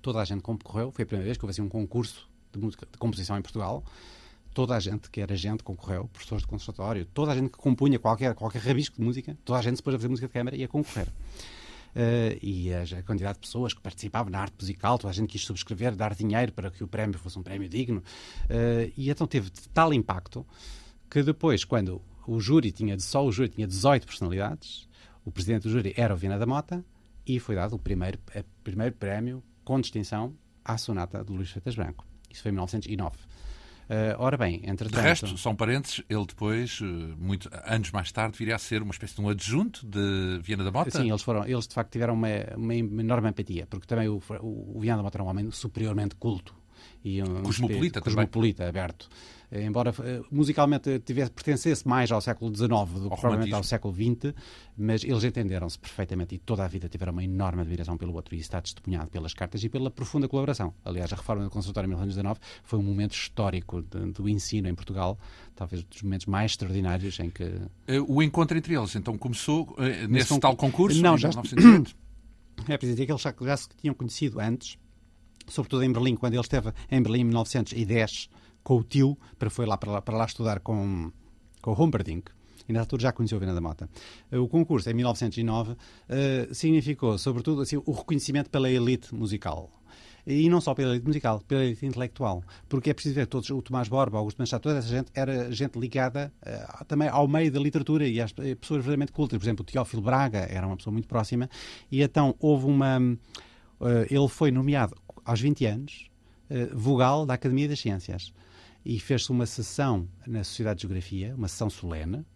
[0.00, 2.86] Toda a gente concorreu, foi a primeira vez que houve assim um concurso de, música,
[2.90, 3.84] de composição em Portugal.
[4.54, 7.98] Toda a gente que era gente concorreu, professores de conservatório, toda a gente que compunha
[7.98, 10.68] qualquer, qualquer rabisco de música, toda a gente depois de fazer música de câmara ia
[10.68, 11.08] concorrer.
[11.94, 15.28] Uh, e a, a, quantidade de pessoas que participavam na arte musical, toda a gente
[15.28, 18.02] quis subscrever, dar dinheiro para que o prémio fosse um prémio digno.
[18.44, 20.46] Uh, e então teve tal impacto
[21.10, 24.88] que depois, quando o júri tinha, só o júri tinha 18 personalidades,
[25.24, 26.84] o presidente do júri era o Viana da Mota
[27.26, 28.18] e foi dado o primeiro,
[28.64, 30.34] primeiro prémio com distinção
[30.64, 32.11] à sonata de Luís Freitas Branco.
[32.32, 33.16] Isso foi em 1909.
[33.82, 34.94] Uh, ora bem, entretanto...
[34.94, 36.84] De resto, são parentes, ele depois, eh,
[37.18, 40.70] muito, anos mais tarde, viria a ser uma espécie de um adjunto de Viana da
[40.70, 40.90] Mota?
[40.90, 44.78] Sim, eles, foram, eles de facto tiveram uma, uma enorme empatia, porque também o, o,
[44.78, 46.54] o Viana da Mota era um homem superiormente culto.
[47.04, 49.08] E um cosmopolita, cosmopolita aberto.
[49.52, 53.94] Eh, embora uh, musicalmente tivesse, pertencesse mais ao século XIX do que provavelmente ao século
[53.94, 54.34] XX,
[54.78, 58.38] mas eles entenderam-se perfeitamente e toda a vida tiveram uma enorme admiração pelo outro e
[58.38, 60.72] isso está testemunhado pelas cartas e pela profunda colaboração.
[60.82, 65.18] Aliás, a reforma do Conservatório em 1919 foi um momento histórico do ensino em Portugal,
[65.54, 67.44] talvez dos momentos mais extraordinários em que...
[67.86, 71.02] Eh, o encontro entre eles, então, começou uh, nesse tal concurso?
[71.02, 71.28] Não, já...
[71.28, 72.00] 1908?
[72.68, 74.78] É preciso dizer que eles já, já se tinham conhecido antes,
[75.48, 78.28] sobretudo em Berlim, quando ele esteve em Berlim em 1910
[78.62, 81.10] com o tio, para foi lá para lá, para lá estudar com,
[81.60, 82.30] com o Humperdinck.
[82.68, 83.88] E nessa altura já conheceu a Viana da Mota.
[84.30, 85.76] Eh, o concurso, em 1909, uh,
[86.08, 89.70] eh, significou, sobretudo, assim, o reconhecimento pela elite musical.
[90.24, 92.44] E não só pela elite musical, pela elite intelectual.
[92.68, 95.76] Porque é preciso ver, todos, o Tomás Borba, Augusto Machado, toda essa gente era gente
[95.78, 99.38] ligada uh, também ao meio da literatura e às pessoas verdadeiramente cultas.
[99.38, 101.50] Por exemplo, o Teófilo Braga era uma pessoa muito próxima.
[101.90, 102.98] E então houve uma.
[103.80, 106.10] Uh, ele foi nomeado aos 20 anos
[106.72, 108.32] vogal da Academia das Ciências.
[108.84, 112.26] E fez-se uma sessão na Sociedade de Geografia, uma sessão solene,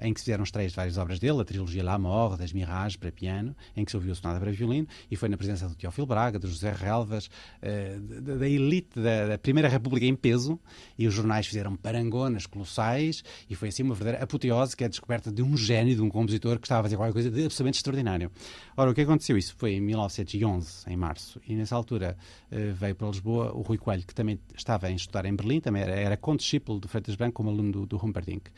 [0.00, 2.96] em que se fizeram estreias de várias obras dele, a trilogia La Mort, das Mirages
[2.96, 6.06] para piano, em que se ouviu sonata para violino, e foi na presença do Teófilo
[6.06, 10.58] Braga, do José Relvas, uh, da, elite da, da, Primeira República em peso,
[10.98, 14.90] e os jornais fizeram parangonas colossais, e foi assim uma verdadeira apoteose, que é a
[14.90, 17.78] descoberta de um gênio, de um compositor que estava a fazer qualquer coisa de absolutamente
[17.78, 18.30] extraordinário.
[18.76, 19.36] Ora, o que aconteceu?
[19.36, 22.16] Isso foi em 1911, em março, e nessa altura
[22.50, 25.82] uh, veio para Lisboa o Rui Coelho, que também estava a estudar em Berlim, também
[25.82, 28.50] era, era condiscípulo de Freitas Branco, como aluno do, do Humperdinck.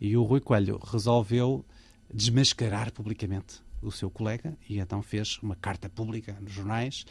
[0.00, 1.64] E o Rui Coelho resolveu
[2.12, 7.04] desmascarar publicamente o seu colega e então fez uma carta pública nos jornais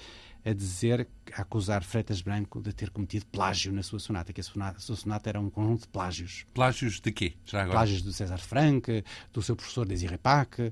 [0.50, 4.44] a dizer, a acusar Freitas Branco de ter cometido plágio na sua sonata, que a,
[4.44, 6.46] sonata, a sua sonata era um conjunto de plágios.
[6.54, 7.34] Plágios de quê?
[7.46, 7.78] Já agora?
[7.78, 10.72] Plágios do César Franck, do seu professor Desiré Pac, uh,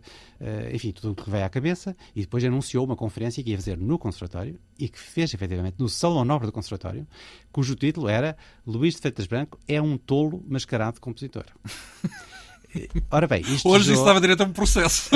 [0.73, 3.77] enfim, tudo o que veio à cabeça, e depois anunciou uma conferência que ia fazer
[3.77, 7.07] no Conservatório e que fez efetivamente no Salão Nobre do Conservatório,
[7.51, 8.35] cujo título era
[8.65, 11.45] Luís de Freitas Branco é um tolo mascarado de compositor.
[13.09, 15.09] Ora bem, isto Hoje isso estava direto a um processo.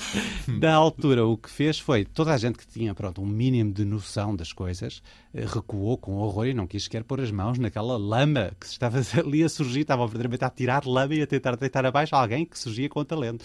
[0.46, 3.84] Na altura, o que fez foi toda a gente que tinha pronto, um mínimo de
[3.84, 5.02] noção das coisas
[5.34, 8.98] eh, recuou com horror e não quis sequer pôr as mãos naquela lama que estava
[9.18, 9.80] ali a surgir.
[9.80, 13.44] Estavam verdadeiramente a tirar lama e a tentar deitar abaixo alguém que surgia com talento.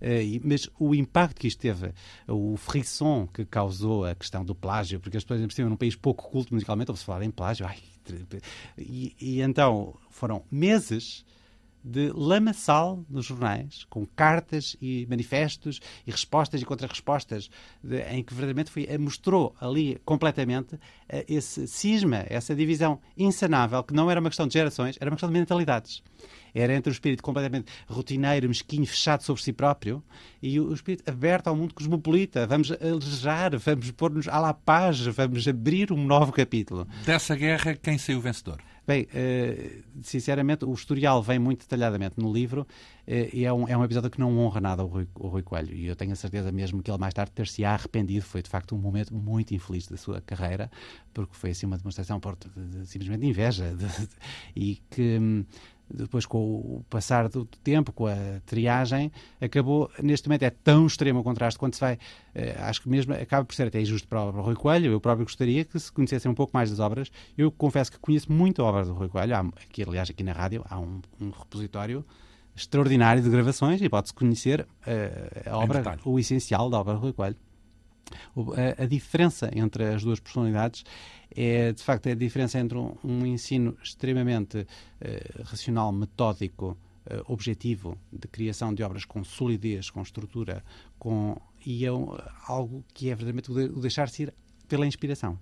[0.00, 1.92] Eh, mas o impacto que isto teve,
[2.28, 6.28] o frisson que causou a questão do plágio, porque as pessoas, por num país pouco
[6.30, 7.66] culto musicalmente, ouve-se falar em plágio.
[7.66, 7.78] Ai,
[8.78, 11.24] e, e então foram meses
[11.86, 17.48] de lamaçal nos jornais, com cartas e manifestos e respostas e contra-respostas,
[18.10, 23.94] em que verdadeiramente foi, eh, mostrou ali completamente eh, esse cisma, essa divisão insanável, que
[23.94, 26.02] não era uma questão de gerações, era uma questão de mentalidades.
[26.52, 30.02] Era entre o espírito completamente rotineiro, mesquinho, fechado sobre si próprio,
[30.42, 32.46] e o espírito aberto ao mundo cosmopolita.
[32.46, 36.88] Vamos alejar, vamos pôr-nos à la paz, vamos abrir um novo capítulo.
[37.04, 38.58] Dessa guerra, quem saiu vencedor?
[38.86, 42.66] Bem, uh, sinceramente, o historial vem muito detalhadamente no livro uh,
[43.32, 45.74] e é um, é um episódio que não honra nada o Rui, o Rui Coelho.
[45.74, 48.24] E eu tenho a certeza mesmo que ele mais tarde ter se arrependido.
[48.24, 50.70] Foi, de facto, um momento muito infeliz da sua carreira,
[51.12, 54.08] porque foi assim uma demonstração por, de, de, simplesmente de inveja de,
[54.54, 55.44] e que.
[55.88, 61.20] Depois com o passar do tempo, com a triagem, acabou, neste momento é tão extremo
[61.20, 61.98] o contraste quando se vai,
[62.34, 64.92] eh, acho que mesmo acaba por ser até injusto para o, para o Rui Coelho,
[64.92, 68.32] eu próprio gostaria que se conhecessem um pouco mais das obras, eu confesso que conheço
[68.32, 71.30] muito a obra do Rui Coelho, há, aqui, aliás aqui na rádio há um, um
[71.30, 72.04] repositório
[72.56, 77.12] extraordinário de gravações e pode-se conhecer uh, a obra, o essencial da obra do Rui
[77.12, 77.36] Coelho.
[78.78, 80.84] A, diferença entre as duas personalidades
[81.34, 86.76] é, de facto, a diferença entre um, um ensino extremamente uh, racional, metódico,
[87.10, 90.64] uh, objetivo, de criação de obras com solidez, com estrutura,
[90.98, 92.16] com, e é um,
[92.46, 94.34] algo que é verdadeiramente o, de, o deixar-se ir
[94.68, 95.38] pela inspiração.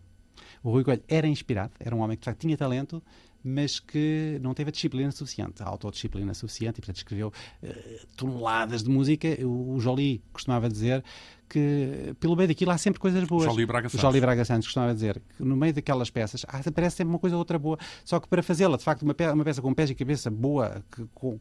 [0.63, 3.03] O Rui Coelho era inspirado, era um homem que de facto tinha talento,
[3.45, 7.29] mas que não teve a disciplina suficiente, a autodisciplina suficiente, e portanto escreveu
[7.63, 9.29] uh, toneladas de música.
[9.45, 11.05] O, o Jolie costumava dizer
[11.49, 13.45] que pelo meio daquilo há sempre coisas boas.
[13.45, 14.01] Jolie Braga Santos.
[14.01, 17.41] Jolie Braga Santos costumava dizer que no meio daquelas peças aparece sempre uma coisa ou
[17.41, 19.95] outra boa, só que para fazê-la, de facto, uma peça, uma peça com pés e
[19.95, 21.39] cabeça boa, que, com,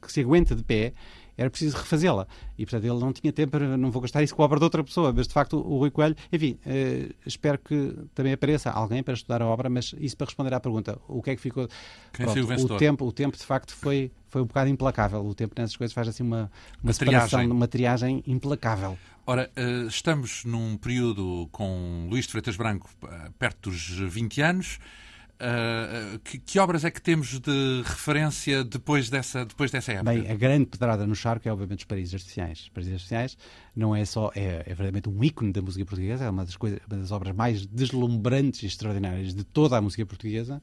[0.00, 0.92] que se aguenta de pé,
[1.36, 2.26] era preciso refazê-la.
[2.58, 4.64] E, portanto, ele não tinha tempo, para, não vou gastar isso com a obra de
[4.64, 9.02] outra pessoa, mas, de facto, o Rui Coelho, enfim, eh, espero que também apareça alguém
[9.02, 11.68] para estudar a obra, mas isso para responder à pergunta, o que é que ficou...
[12.12, 15.24] Quem Pronto, o, o tempo, o tempo, de facto, foi, foi um bocado implacável.
[15.24, 16.50] O tempo nessas coisas faz assim uma,
[16.82, 17.50] uma, uma triagem.
[17.50, 18.98] uma triagem implacável.
[19.24, 24.78] Ora, eh, estamos num período com Luís de Freitas Branco eh, perto dos 20 anos,
[25.42, 30.12] Uh, que, que, obras é que temos de referência depois dessa, depois dessa época?
[30.12, 32.60] Bem, a grande pedrada no charco é obviamente os Paris Artificiais.
[32.60, 33.36] Os Paris Artificiais
[33.74, 36.96] não é só, é, é verdadeiramente um ícone da música portuguesa, é uma das, uma
[36.96, 40.62] das obras mais deslumbrantes e extraordinárias de toda a música portuguesa,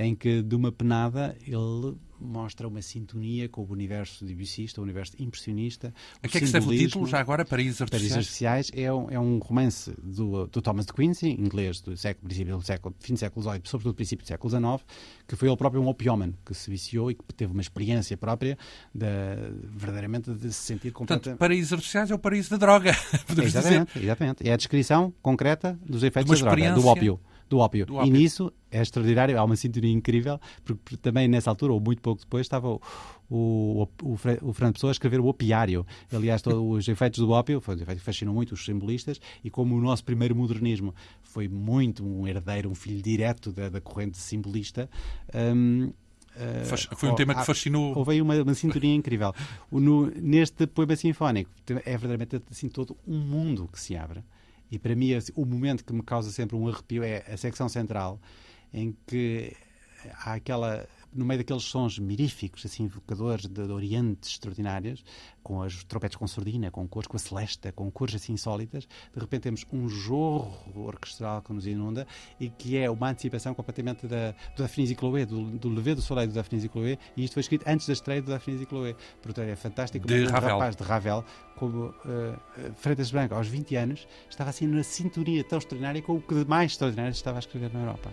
[0.00, 5.14] em que de uma penada ele mostra uma sintonia com o universo debussista, o universo
[5.18, 5.92] impressionista.
[6.22, 7.44] A que é que serve o título já agora?
[7.44, 8.12] Paraísos Artificiais?
[8.12, 12.26] Paraísos Artificiais é um, é um romance do, do, Thomas de Quincy, inglês do século,
[12.26, 14.86] princípio do século, fim do século XVIII, sobretudo princípio do século XIX,
[15.26, 18.58] que foi ele próprio um opiómano que se viciou e que teve uma experiência própria
[18.94, 19.06] de,
[19.64, 21.24] verdadeiramente de se sentir completamente...
[21.24, 22.94] Portanto, Paraísos Artificiais é o paraíso da droga,
[23.26, 24.04] podemos exatamente, dizer.
[24.04, 27.84] Exatamente, é a descrição concreta dos efeitos da droga, do ópio do ópio.
[27.84, 28.08] do ópio.
[28.08, 32.22] E nisso é extraordinário, há uma sintonia incrível, porque também nessa altura, ou muito pouco
[32.22, 32.80] depois, estava o,
[33.28, 35.84] o, o, o Fernando Pessoa a escrever o opiário.
[36.12, 40.04] Aliás, todos os efeitos do ópio, foi fascinou muito os simbolistas, e como o nosso
[40.04, 44.88] primeiro modernismo foi muito um herdeiro, um filho direto da, da corrente simbolista.
[45.34, 45.92] Um,
[46.30, 47.92] Uh, foi um tema que fascinou.
[47.98, 49.34] Houve aí uma, uma sintonia incrível.
[49.70, 54.22] No, neste poema sinfónico é verdadeiramente assim todo um mundo que se abre.
[54.70, 58.20] E para mim, o momento que me causa sempre um arrepio é a secção central,
[58.72, 59.56] em que
[60.24, 65.04] há aquela no meio daqueles sons miríficos, assim, evocadores de, de orientes extraordinários,
[65.42, 69.20] com as trompetes com sordina, com cores, com a celesta, com cores assim insólitas, de
[69.20, 72.06] repente temos um jorro orquestral que nos inunda
[72.38, 76.02] e que é uma antecipação completamente da, do Daphnis e Chloé, do, do Levé do
[76.02, 78.66] Soleil do Daphnis e Chloé, e isto foi escrito antes da estreia do Daphnis e
[78.66, 78.94] Chloé.
[79.22, 80.06] Portanto, é fantástico.
[80.06, 80.50] De um Ravel.
[80.50, 81.24] rapaz de Ravel,
[81.56, 81.94] como uh,
[82.76, 86.48] Freitas Branco, aos 20 anos, estava assim na sintonia tão extraordinária com o que de
[86.48, 88.10] mais extraordinário estava a escrever na Europa.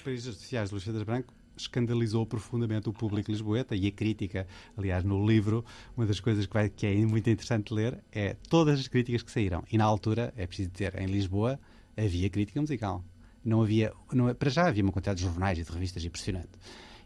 [0.00, 4.46] Países Artificiais de Luís Freitas Branco escandalizou profundamente o público lisboeta e a crítica.
[4.76, 5.64] Aliás, no livro,
[5.96, 9.30] uma das coisas que, vai, que é muito interessante ler é todas as críticas que
[9.30, 9.64] saíram.
[9.70, 11.58] E na altura, é preciso dizer, em Lisboa
[11.96, 13.04] havia crítica musical.
[13.44, 16.50] Não havia, não, para já havia uma quantidade de jornais e de revistas impressionante.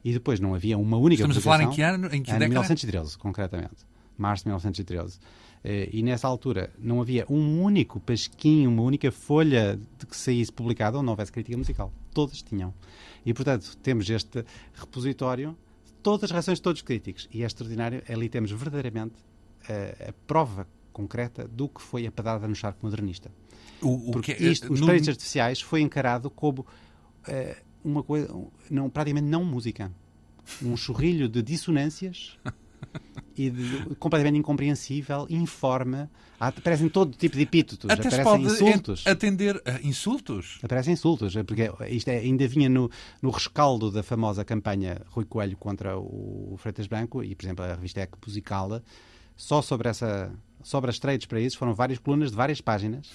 [0.05, 2.13] E depois não havia uma única Estamos a falar em que ano?
[2.13, 3.87] Em que ano 1913, concretamente.
[4.19, 5.19] Março de 1913.
[5.65, 10.53] Eh, e nessa altura não havia um único pasquinho, uma única folha de que saísse
[10.53, 11.93] publicada onde não houvesse crítica musical.
[12.13, 12.75] Todas tinham.
[13.25, 14.45] E, portanto, temos este
[14.75, 15.57] repositório
[15.87, 17.29] de todas as reações de todos os críticos.
[17.33, 18.03] E é extraordinário.
[18.09, 19.15] Ali temos verdadeiramente
[19.69, 23.31] a, eh, a prova concreta do que foi a pedrada no charco modernista.
[23.81, 24.87] O, o Porque que, é, isto, os no...
[24.87, 28.33] prédios artificiais foi encarado como uh, uma coisa,
[28.71, 29.91] não, praticamente não música.
[30.63, 32.39] Um chorrilho de dissonâncias
[33.37, 36.09] e de, completamente incompreensível, informe.
[36.39, 39.07] Aparecem todo tipo de epítetos, Até aparecem insultos.
[39.07, 40.59] atender a insultos?
[40.63, 45.57] Aparecem insultos, porque isto é, ainda vinha no, no rescaldo da famosa campanha Rui Coelho
[45.57, 48.83] contra o Freitas Branco e, por exemplo, a revista Eco Musical,
[49.37, 53.09] só sobre, essa, sobre as trades para isso foram várias colunas de várias páginas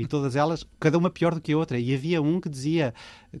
[0.00, 1.78] e todas elas, cada uma pior do que a outra.
[1.78, 2.94] E havia um que dizia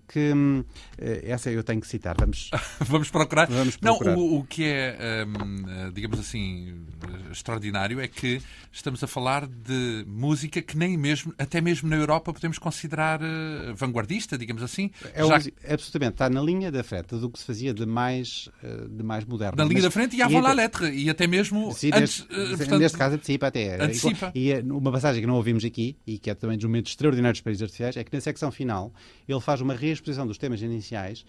[0.08, 0.32] que.
[0.32, 0.64] Hum,
[0.98, 2.16] eh, essa eu tenho que citar.
[2.18, 2.50] Vamos,
[2.86, 3.46] Vamos procurar.
[3.48, 4.16] Vamos procurar.
[4.16, 6.86] Não, o, o que é, hum, eh, digamos assim,
[7.30, 8.40] extraordinário é que
[8.72, 13.74] estamos a falar de música que nem mesmo, até mesmo na Europa, podemos considerar uh,
[13.74, 14.90] vanguardista, digamos assim.
[15.12, 15.36] É, já...
[15.68, 18.48] absolutamente, está na linha da frente do que se fazia de mais,
[18.90, 19.56] de mais moderno.
[19.56, 21.72] Na linha Mas, da frente e avant la lettre, e até mesmo.
[21.72, 23.82] Sim, antes, neste, uh, portanto, neste caso antecipa até.
[23.82, 24.32] Antecipa.
[24.34, 27.44] E uma passagem que não ouvimos aqui, e que é também dos momentos extraordinários dos
[27.44, 28.92] países artificiais, é que na secção final
[29.28, 31.24] ele faz uma reexposição dos temas iniciais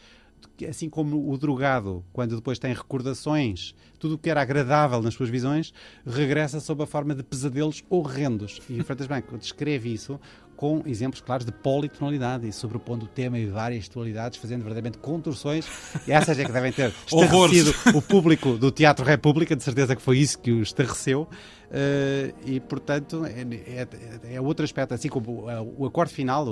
[0.69, 5.29] assim como o drogado, quando depois tem recordações, tudo o que era agradável nas suas
[5.29, 5.73] visões,
[6.05, 8.59] regressa sob a forma de pesadelos horrendos.
[8.69, 10.19] E Freitas Branco descreve isso
[10.61, 15.67] com exemplos claros de politonalidade e sobrepondo o tema e várias tonalidades, fazendo verdadeiramente contorções.
[16.05, 20.01] E essas é que devem ter estarrecido o público do Teatro República, de certeza que
[20.03, 21.23] foi isso que o estarreceu.
[21.23, 26.45] Uh, e, portanto, é, é, é, outro aspecto, assim como o, o acorde final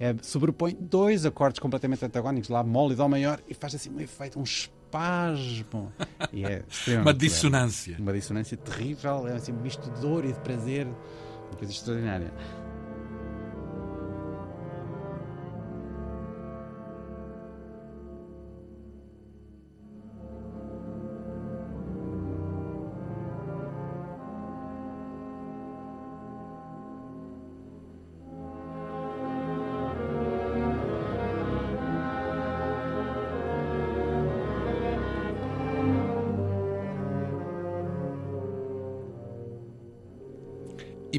[0.00, 4.00] é, sobrepõe dois acordes completamente antagónicos, lá Mol e Dó maior, e faz assim um
[4.00, 5.92] efeito, um espasmo.
[6.32, 6.64] E é
[7.00, 7.94] uma dissonância.
[7.96, 12.32] Uma dissonância terrível, é assim um misto de dor e de prazer, uma coisa extraordinária.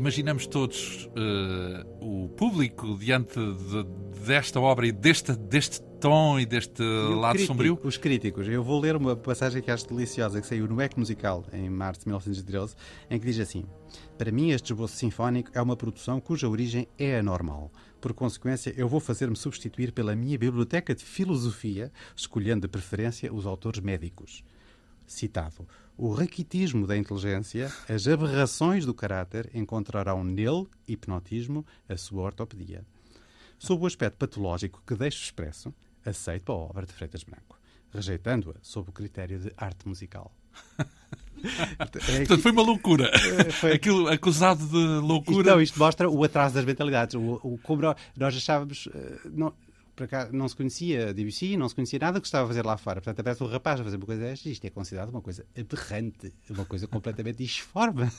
[0.04, 3.86] Imaginamos todos uh, o público diante de,
[4.26, 7.80] desta obra e deste, deste tom e deste e lado crítico, sombrio?
[7.82, 8.46] Os críticos.
[8.50, 12.02] Eu vou ler uma passagem que acho deliciosa, que saiu no Eco Musical, em março
[12.02, 12.76] de 1913,
[13.10, 13.66] em que diz assim:
[14.18, 17.72] Para mim, este esboço sinfónico é uma produção cuja origem é anormal.
[18.02, 23.46] Por consequência, eu vou fazer-me substituir pela minha biblioteca de filosofia, escolhendo de preferência os
[23.46, 24.44] autores médicos.
[25.06, 32.84] Citado o raquitismo da inteligência, as aberrações do caráter encontrarão nele, hipnotismo, a sua ortopedia.
[33.60, 35.74] Sob o aspecto patológico que deixo expresso,
[36.04, 37.60] aceito a obra de Freitas Branco,
[37.92, 40.34] rejeitando-a sob o critério de arte musical.
[41.78, 43.12] Portanto, foi uma loucura.
[43.14, 43.74] É, foi...
[43.74, 45.52] Aquilo acusado de loucura.
[45.52, 47.16] Não, isto mostra o atraso das mentalidades.
[47.16, 47.82] O, o, como
[48.16, 48.88] nós achávamos.
[48.94, 49.54] Eh, não,
[49.96, 52.78] para cá não se conhecia Debussy, não se conhecia nada que estava a fazer lá
[52.78, 53.02] fora.
[53.02, 56.34] Portanto, aparece um rapaz a fazer uma coisa desta, isto é considerado uma coisa aberrante,
[56.50, 58.04] uma coisa completamente disforme.
[58.04, 58.10] Uh,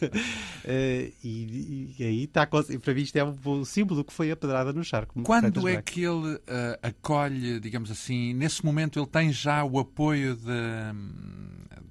[1.25, 4.85] e, e, aí está, para mim, isto é um símbolo que foi a pedrada no
[4.85, 5.23] charco.
[5.23, 6.41] Quando é que ele uh,
[6.83, 10.51] acolhe, digamos assim, nesse momento ele tem já o apoio de,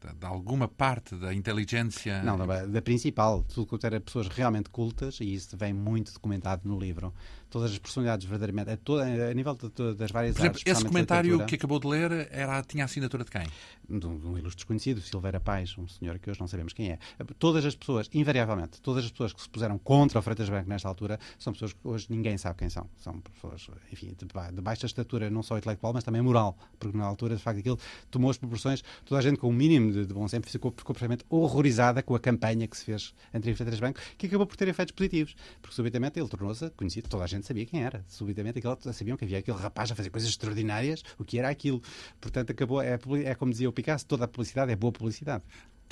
[0.07, 2.21] de, de alguma parte da inteligência?
[2.23, 6.67] Não, da, da principal, tudo que era pessoas realmente cultas, e isso vem muito documentado
[6.67, 7.13] no livro
[7.53, 10.73] todas as personalidades verdadeiramente, a, toda, a nível de, de, das várias Por exemplo, artes.
[10.75, 13.45] Esse comentário que acabou de ler era, tinha a assinatura de quem?
[13.87, 16.89] De um, de um ilustre desconhecido, Silveira Paz, um senhor que hoje não sabemos quem
[16.89, 16.99] é.
[17.37, 20.87] Todas as pessoas, invariavelmente, todas as pessoas que se puseram contra o Freitas Branco nesta
[20.87, 22.89] altura são pessoas que hoje ninguém sabe quem são.
[22.97, 24.25] São pessoas, enfim, de,
[24.55, 27.77] de baixa estatura, não só intelectual, mas também moral, porque na altura, de facto, aquilo
[28.09, 31.23] tomou as proporções, toda a gente com o mínimo de, de bom senso ficou, perfeitamente
[31.29, 34.93] horrorizada com a campanha que se fez entre Freitas Branco, que acabou por ter efeitos
[34.93, 39.15] positivos, porque subitamente ele tornou-se conhecido, toda a gente sabia quem era subitamente aquilo, sabiam
[39.15, 41.81] que havia aquele rapaz a fazer coisas extraordinárias, o que era aquilo.
[42.19, 45.43] Portanto, acabou, é, é como dizia o Picasso, toda a publicidade é boa publicidade.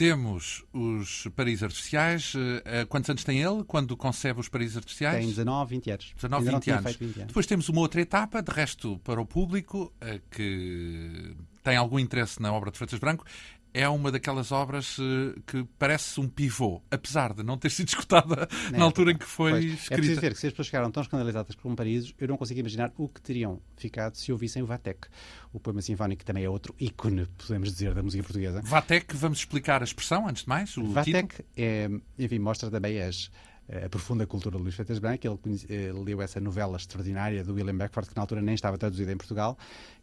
[0.01, 2.33] Temos os paraísos artificiais.
[2.33, 5.19] Uh, quantos anos tem ele quando concebe os paraísos artificiais?
[5.19, 6.13] Tem 19, 20 anos.
[6.15, 6.95] 19, 20 anos.
[6.95, 7.27] 20 anos.
[7.27, 12.41] Depois temos uma outra etapa, de resto, para o público, uh, que tem algum interesse
[12.41, 13.25] na obra de Freitas Branco,
[13.73, 18.47] é uma daquelas obras uh, que parece um pivô, apesar de não ter sido escutada
[18.71, 19.65] na, na altura em que foi pois.
[19.65, 19.93] escrita.
[19.93, 22.59] É preciso ver que se as pessoas ficaram tão escandalizadas com Paris, eu não consigo
[22.59, 25.07] imaginar o que teriam ficado se ouvissem o Vatek.
[25.53, 28.61] O poema sinfónico que também é outro ícone, podemos dizer, da música portuguesa.
[28.61, 30.75] Vatek, vamos explicar a expressão antes de mais?
[30.77, 33.29] O Vatek, é, enfim, mostra também as
[33.85, 35.25] a profunda cultura de Luís Freitas Branco.
[35.25, 39.11] Ele, ele leu essa novela extraordinária do William Beckford, que na altura nem estava traduzida
[39.11, 39.57] em Portugal,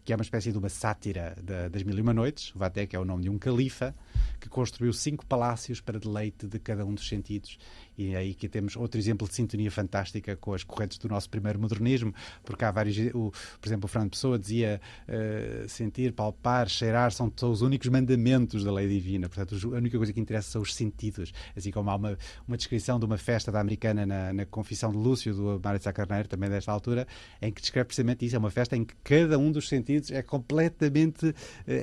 [0.05, 2.55] que é uma espécie de uma sátira da, das Mil e Uma Noites.
[2.55, 3.94] O Vatek é o nome de um califa
[4.40, 7.59] que construiu cinco palácios para deleite de cada um dos sentidos.
[7.99, 11.28] E é aí que temos outro exemplo de sintonia fantástica com as correntes do nosso
[11.28, 12.96] primeiro modernismo, porque há vários.
[13.12, 17.88] O, por exemplo, o Fernando Pessoa dizia uh, sentir, palpar, cheirar são, são, os únicos
[17.88, 19.28] mandamentos da lei divina.
[19.28, 21.32] Portanto, a única coisa que interessa são os sentidos.
[21.57, 24.96] Assim como há uma, uma descrição de uma festa da americana na, na Confissão de
[24.96, 27.07] Lúcio, do Mário de Carneiro, também desta altura,
[27.42, 28.36] em que descreve precisamente isso.
[28.36, 31.34] É uma festa em que cada um dos sentidos é completamente uh,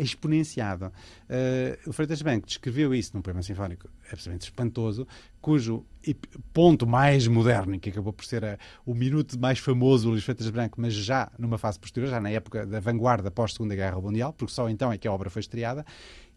[0.01, 0.85] exponenciado.
[0.85, 5.07] Uh, o Freitas Branco descreveu isso num poema sinfónico absolutamente espantoso,
[5.41, 5.85] cujo
[6.53, 10.49] ponto mais moderno, que acabou por ser a, o minuto mais famoso do Luís Freitas
[10.49, 14.53] Branco, mas já numa fase posterior, já na época da vanguarda pós-Segunda Guerra Mundial, porque
[14.53, 15.85] só então é que a obra foi estreada,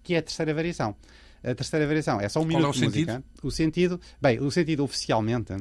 [0.02, 0.96] que é a terceira variação.
[1.42, 3.12] A terceira variação é só um Qual minuto é o de música.
[3.12, 3.24] Sentido?
[3.42, 5.54] O sentido, bem, o sentido oficialmente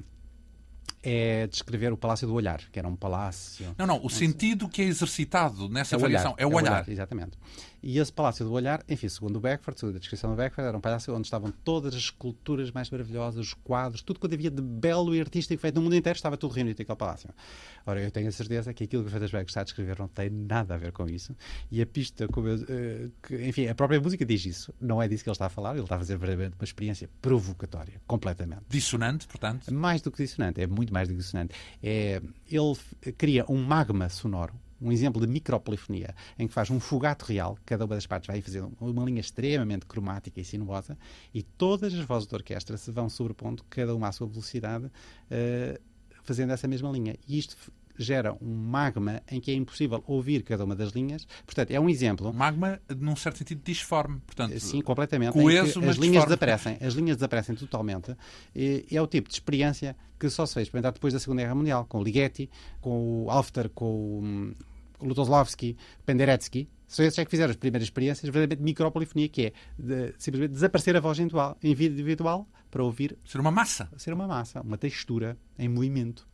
[1.10, 3.74] é descrever o Palácio do Olhar, que era um palácio.
[3.78, 6.58] Não, não, o sentido que é exercitado nessa é variação é o olhar.
[6.58, 6.89] É o olhar.
[6.89, 7.38] Exatamente.
[7.82, 10.78] E esse Palácio do Olhar, enfim, segundo o Beckford, segundo a descrição do Beckford, era
[10.78, 14.61] um palácio onde estavam todas as esculturas mais maravilhosas, os quadros, tudo quanto havia de
[14.61, 17.30] belo e artístico feito no mundo inteiro, estava tudo reunido naquele palácio.
[17.86, 20.30] Ora, eu tenho a certeza que aquilo que o Freitas está a descrever não tem
[20.30, 21.36] nada a ver com isso.
[21.71, 24.73] E a pista, como eu, uh, que, enfim, a própria música diz isso.
[24.82, 27.09] Não é disso que ele está a falar, ele está a fazer verdadeiramente uma experiência
[27.21, 28.63] provocatória, completamente.
[28.69, 29.73] Dissonante, portanto?
[29.73, 31.53] Mais do que dissonante, é muito mais do que dissonante.
[31.82, 32.75] É, ele
[33.17, 37.86] cria um magma sonoro um exemplo de micropolifonia, em que faz um fogato real, cada
[37.86, 40.97] uma das partes vai fazer uma linha extremamente cromática e sinuosa,
[41.34, 45.82] e todas as vozes da orquestra se vão sobrepondo, cada uma à sua velocidade, uh,
[46.23, 47.15] fazendo essa mesma linha.
[47.28, 47.55] E isto
[47.98, 51.28] gera um magma em que é impossível ouvir cada uma das linhas.
[51.45, 52.34] Portanto, é um exemplo.
[52.34, 54.20] Magma, num certo sentido, disforme.
[54.26, 55.34] Portanto, Sim, completamente.
[55.34, 56.78] Coeso, as linhas desaparecem.
[56.82, 58.16] As linhas desaparecem totalmente.
[58.56, 61.56] E é o tipo de experiência que só se fez experimentar depois da Segunda Guerra
[61.56, 62.50] Mundial, com o Ligeti,
[62.82, 64.56] com o Alfter, com o hum,
[65.02, 69.54] Lutoslavski, Penderecki, são esses é que fizeram as primeiras experiências verdadeiramente de micropolifonia, que é
[69.78, 73.18] de, simplesmente desaparecer a voz individual, individual para ouvir.
[73.26, 73.89] Ser uma massa.
[73.98, 76.26] Ser uma massa, uma textura em movimento.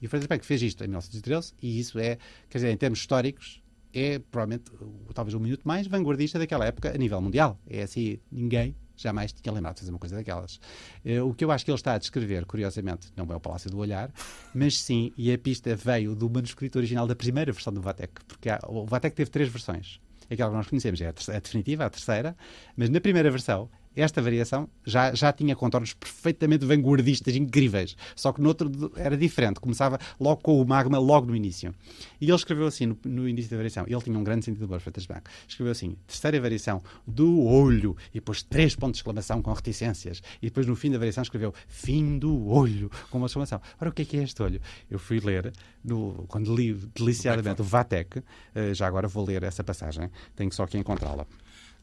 [0.00, 2.18] E o Francis Bacon fez isto em 1913 e isso é,
[2.48, 4.70] quer dizer, em termos históricos, é provavelmente
[5.14, 7.58] talvez o minuto mais vanguardista daquela época a nível mundial.
[7.66, 10.60] É assim, ninguém jamais tinha lembrado de fazer uma coisa daquelas.
[11.04, 13.70] Uh, o que eu acho que ele está a descrever, curiosamente, não é o Palácio
[13.70, 14.12] do Olhar,
[14.52, 18.50] mas sim, e a pista veio do manuscrito original da primeira versão do Vatek, porque
[18.50, 20.00] há, o Vatek teve três versões.
[20.30, 22.36] Aquela que nós conhecemos é a, a definitiva, a terceira,
[22.76, 23.70] mas na primeira versão
[24.00, 27.96] esta variação já, já tinha contornos perfeitamente vanguardistas, incríveis.
[28.14, 29.60] Só que no outro era diferente.
[29.60, 31.74] Começava logo com o magma, logo no início.
[32.20, 34.64] E ele escreveu assim, no, no início da variação, ele tinha um grande sentido de
[34.66, 35.28] humor, Freitas Branco.
[35.46, 40.22] Escreveu assim, terceira variação, do olho, e depois três pontos de exclamação com reticências.
[40.40, 43.60] E depois no fim da variação escreveu fim do olho, com uma exclamação.
[43.80, 44.60] Ora, o que é que é este olho?
[44.90, 45.52] Eu fui ler,
[45.84, 48.22] no, quando li deliciadamente o Vatek,
[48.54, 51.26] eh, já agora vou ler essa passagem, tenho só que encontrá-la.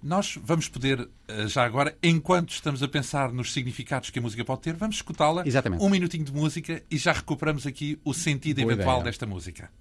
[0.06, 4.46] Nós vamos poder, eh, já agora, enquanto estamos a pensar nos significados que a música
[4.46, 5.42] pode ter, vamos escutá-la.
[5.48, 5.84] Exatamente.
[5.84, 9.06] Um minutinho de música e já recuperamos aqui o sentido Boa eventual ideia.
[9.06, 9.72] desta música.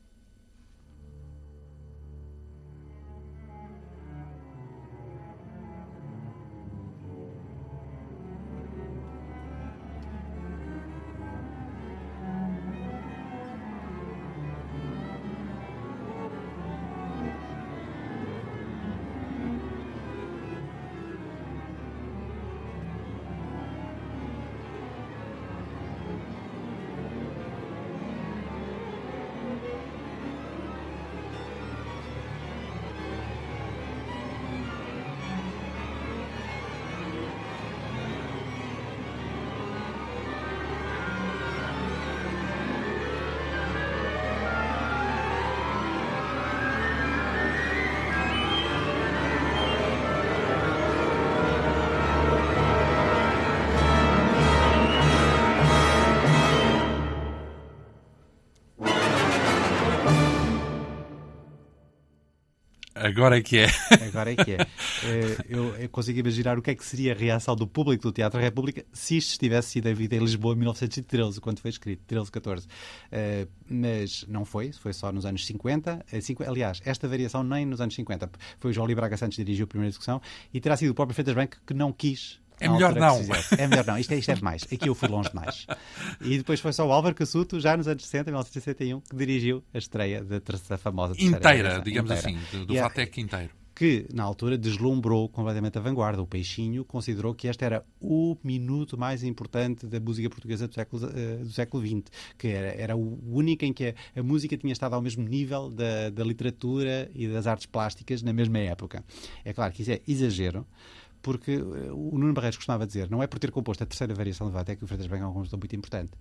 [62.95, 63.66] Agora é que é.
[64.07, 64.66] Agora é que é.
[65.49, 68.40] Eu, eu, consigo imaginar o que é que seria a reação do público do Teatro
[68.40, 72.30] República se isto tivesse sido a vida em Lisboa em 1913, quando foi escrito, 13,
[72.30, 72.66] 14.
[73.68, 76.07] Mas não foi, foi só nos anos 50.
[76.47, 78.30] Aliás, esta variação nem nos anos 50.
[78.61, 80.20] Foi o João Braga Santos que dirigiu a primeira discussão
[80.53, 83.20] e terá sido o próprio Freitas Branco que não quis é melhor não.
[83.59, 83.98] É melhor não.
[83.98, 84.64] Isto é, isto é demais.
[84.64, 85.66] Aqui eu fui longe demais.
[86.20, 89.78] E depois foi só o Álvaro Cassuto, já nos anos 60, 1961, que dirigiu a
[89.78, 92.38] estreia da, da famosa Inteira, digamos inteira.
[92.38, 96.22] assim, do, do Fatec inteiro que na altura deslumbrou completamente a vanguarda.
[96.22, 101.07] O Peixinho considerou que este era o minuto mais importante da música portuguesa do século,
[101.07, 102.02] uh, do século XX,
[102.38, 105.70] que era, era o único em que a, a, música tinha estado ao mesmo nível
[105.70, 109.05] da, da literatura e das artes plásticas na mesma época.
[109.44, 110.64] É claro que isso é exagero,
[111.25, 114.47] porque eh, o Nuno Barreiros costumava dizer, não é por ter composto a terceira variação
[114.47, 116.12] de Vaté que o Freitas Branco é um compositor muito importante.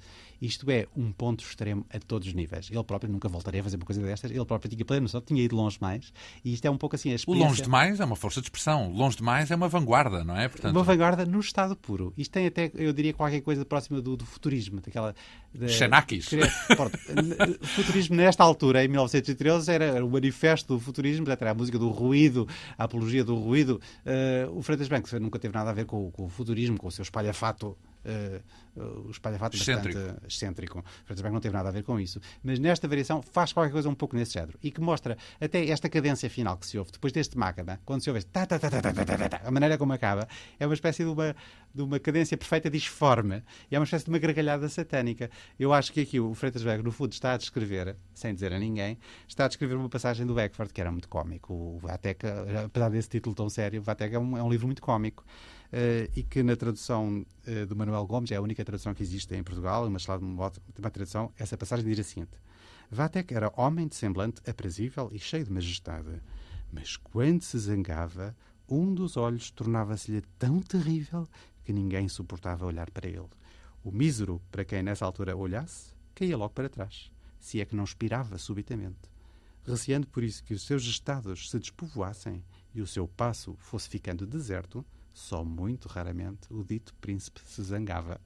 [0.43, 2.69] Isto é um ponto extremo a todos os níveis.
[2.69, 5.41] Ele próprio nunca voltaria a fazer uma coisa destas, ele próprio tinha plena noção, tinha
[5.41, 6.11] ido longe demais,
[6.43, 7.45] e isto é um pouco assim a experiência...
[7.45, 10.49] O longe demais é uma força de expressão, longe demais é uma vanguarda, não é?
[10.49, 10.75] Portanto...
[10.75, 12.13] Uma vanguarda no estado puro.
[12.17, 15.15] Isto tem até, eu diria, qualquer coisa próxima do, do futurismo, daquela...
[15.53, 15.69] De...
[15.69, 16.27] Xenakis.
[17.61, 21.87] o futurismo nesta altura, em 1913, era o manifesto do futurismo, era a música do
[21.87, 22.45] ruído,
[22.77, 23.79] a apologia do ruído.
[24.05, 26.91] Uh, o Freitas Branco nunca teve nada a ver com, com o futurismo, com o
[26.91, 28.43] seu espalhafato uh,
[29.07, 29.99] o espalhafato excêntrico.
[29.99, 30.83] bastante excêntrico.
[31.05, 32.19] Francis não teve nada a ver com isso.
[32.43, 35.89] Mas nesta variação faz qualquer coisa um pouco nesse género e que mostra até esta
[35.89, 38.69] cadência final que se ouve depois deste mácaba, quando se ouve este ta, ta, ta,
[38.69, 40.27] ta, ta, ta, ta, ta, a maneira como acaba,
[40.59, 41.35] é uma espécie de uma,
[41.73, 45.29] de uma cadência perfeita disforme e é uma espécie de uma gargalhada satânica.
[45.59, 48.97] Eu acho que aqui o Freitas no fundo, está a descrever, sem dizer a ninguém,
[49.27, 51.53] está a descrever uma passagem do Beckford que era muito cómico.
[51.53, 54.81] O Vateca, apesar desse título tão sério, o Vateca é um, é um livro muito
[54.81, 55.23] cómico.
[55.73, 59.33] Uh, e que na tradução uh, do Manuel Gomes, é a única tradução que existe
[59.33, 59.97] em Portugal, uma,
[60.77, 62.37] uma, tradução, essa passagem diz o seguinte:
[62.91, 66.21] Vatek era homem de semblante aprazível e cheio de majestade,
[66.71, 68.37] mas quando se zangava,
[68.69, 71.27] um dos olhos tornava-se-lhe tão terrível
[71.63, 73.25] que ninguém suportava olhar para ele.
[73.83, 77.83] O mísero, para quem nessa altura olhasse, caía logo para trás, se é que não
[77.83, 79.09] expirava subitamente.
[79.65, 82.43] Receando por isso que os seus estados se despovoassem
[82.75, 88.19] e o seu passo fosse ficando deserto, só muito raramente o dito príncipe se zangava.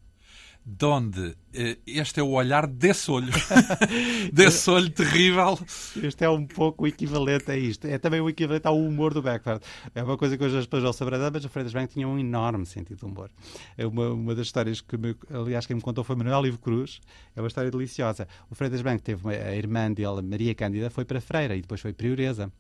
[0.70, 3.32] De onde eh, este é o olhar desse olho,
[4.34, 5.58] desse olho terrível.
[6.04, 7.88] Este é um pouco o equivalente a isto.
[7.88, 9.64] É também o equivalente ao humor do Beckford.
[9.96, 12.20] É uma coisa que hoje as pessoas não saberão, mas o Freitas Branco tinha um
[12.20, 13.32] enorme sentido de humor.
[13.78, 17.00] É uma, uma das histórias que, me, aliás, quem me contou foi Manuel Ivo Cruz.
[17.34, 18.28] É uma história deliciosa.
[18.50, 21.80] O Freitas Branco teve uma, a irmã dele, Maria Cândida, foi para Freira e depois
[21.80, 22.52] foi prioresa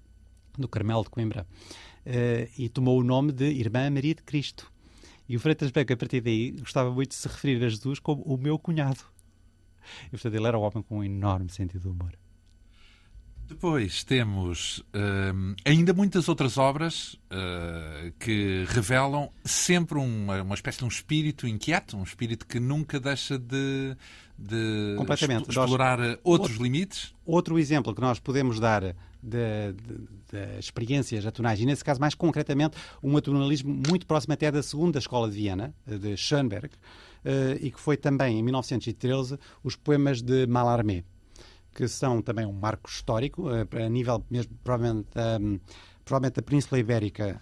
[0.57, 1.45] do Carmelo de Coimbra
[2.07, 4.71] uh, e tomou o nome de Irmã Maria de Cristo.
[5.29, 8.23] E o Freitas Beck, a partir daí, gostava muito de se referir a Jesus como
[8.23, 9.01] o meu cunhado.
[10.07, 12.17] E, portanto, ele era um homem com um enorme sentido de humor.
[13.47, 20.85] Depois temos uh, ainda muitas outras obras uh, que revelam sempre uma, uma espécie de
[20.85, 23.95] um espírito inquieto, um espírito que nunca deixa de,
[24.37, 25.49] de Completamente.
[25.49, 27.15] explorar nós, outros outro, limites.
[27.25, 29.73] Outro exemplo que nós podemos dar de,
[30.59, 35.29] experiências atonais, e nesse caso mais concretamente um atonalismo muito próximo até da segunda escola
[35.29, 41.03] de Viena, de Schoenberg, uh, e que foi também em 1913 os poemas de Mallarmé
[41.73, 45.09] que são também um marco histórico, eh, a nível mesmo, provavelmente,
[45.39, 45.59] um,
[46.03, 47.39] provavelmente a Península Ibérica,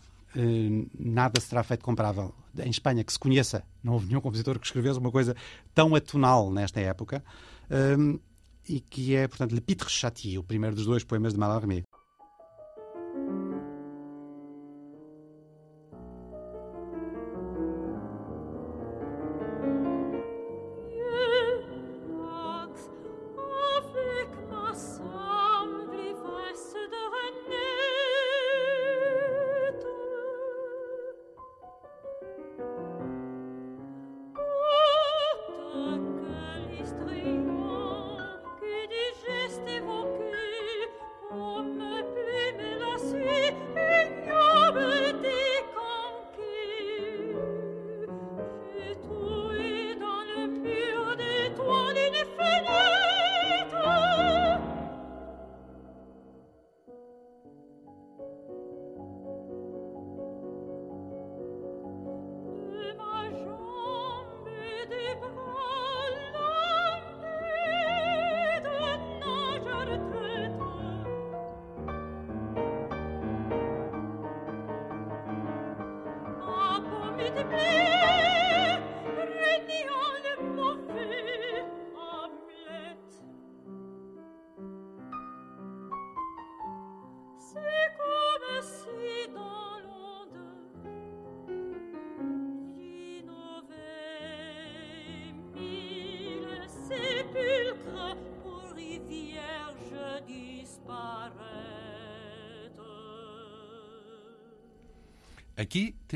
[0.99, 2.33] nada será feito comparável.
[2.57, 5.35] Em Espanha, que se conheça, não houve nenhum compositor que escrevesse uma coisa
[5.73, 7.23] tão atonal nesta época,
[7.97, 8.19] um,
[8.67, 11.83] e que é, portanto, Le Pitre Châtier, o primeiro dos dois poemas de Mallarmé.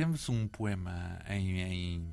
[0.09, 2.07] Temos um poema em, em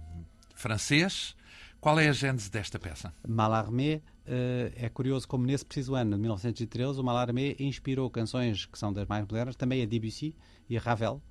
[0.54, 1.34] francês.
[1.80, 3.10] Qual é a gênese desta peça?
[3.26, 8.78] Mallarmé uh, é curioso como nesse preciso ano de 1913 o Mallarmé inspirou canções que
[8.78, 10.36] são das mais modernas, também a Debussy
[10.68, 11.22] e a Ravel.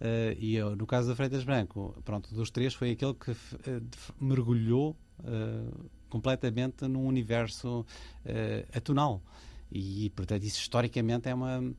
[0.00, 3.36] Uh, e eu, no caso da Freitas Branco, pronto, dos três foi aquele que uh,
[4.18, 4.96] mergulhou
[6.08, 7.84] completamente num universo
[8.74, 9.20] atonal.
[9.70, 11.72] E, portanto, isso historicamente é uma eh,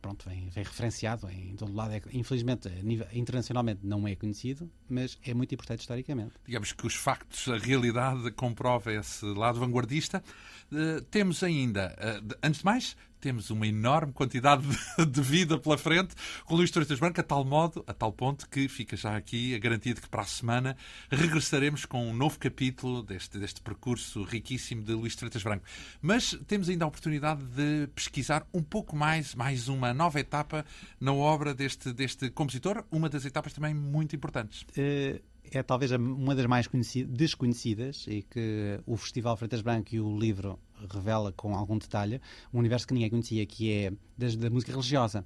[0.00, 1.92] pronto, vem, vem, referenciado em todo lado.
[1.92, 6.32] É, infelizmente, nível, internacionalmente não é conhecido, mas é muito importante historicamente.
[6.44, 10.22] Digamos que os factos, a realidade comprova esse lado vanguardista.
[10.70, 14.62] Uh, temos ainda, uh, antes de mais, temos uma enorme quantidade
[15.10, 16.14] de vida pela frente
[16.44, 19.58] com Luís Freitas Branco, a tal modo, a tal ponto que fica já aqui a
[19.58, 20.76] garantia de que para a semana
[21.10, 25.64] regressaremos com um novo capítulo deste, deste percurso riquíssimo de Luís Freitas Branco.
[26.00, 30.64] Mas temos ainda a oportunidade de pesquisar um pouco mais, mais uma nova etapa
[31.00, 34.62] na obra deste, deste compositor, uma das etapas também muito importantes.
[34.76, 36.68] Uh é talvez uma das mais
[37.08, 40.58] desconhecidas e que o Festival Freitas Branco e o livro
[40.90, 42.20] revela com algum detalhe,
[42.52, 45.24] um universo que ninguém conhecia, que é da música religiosa.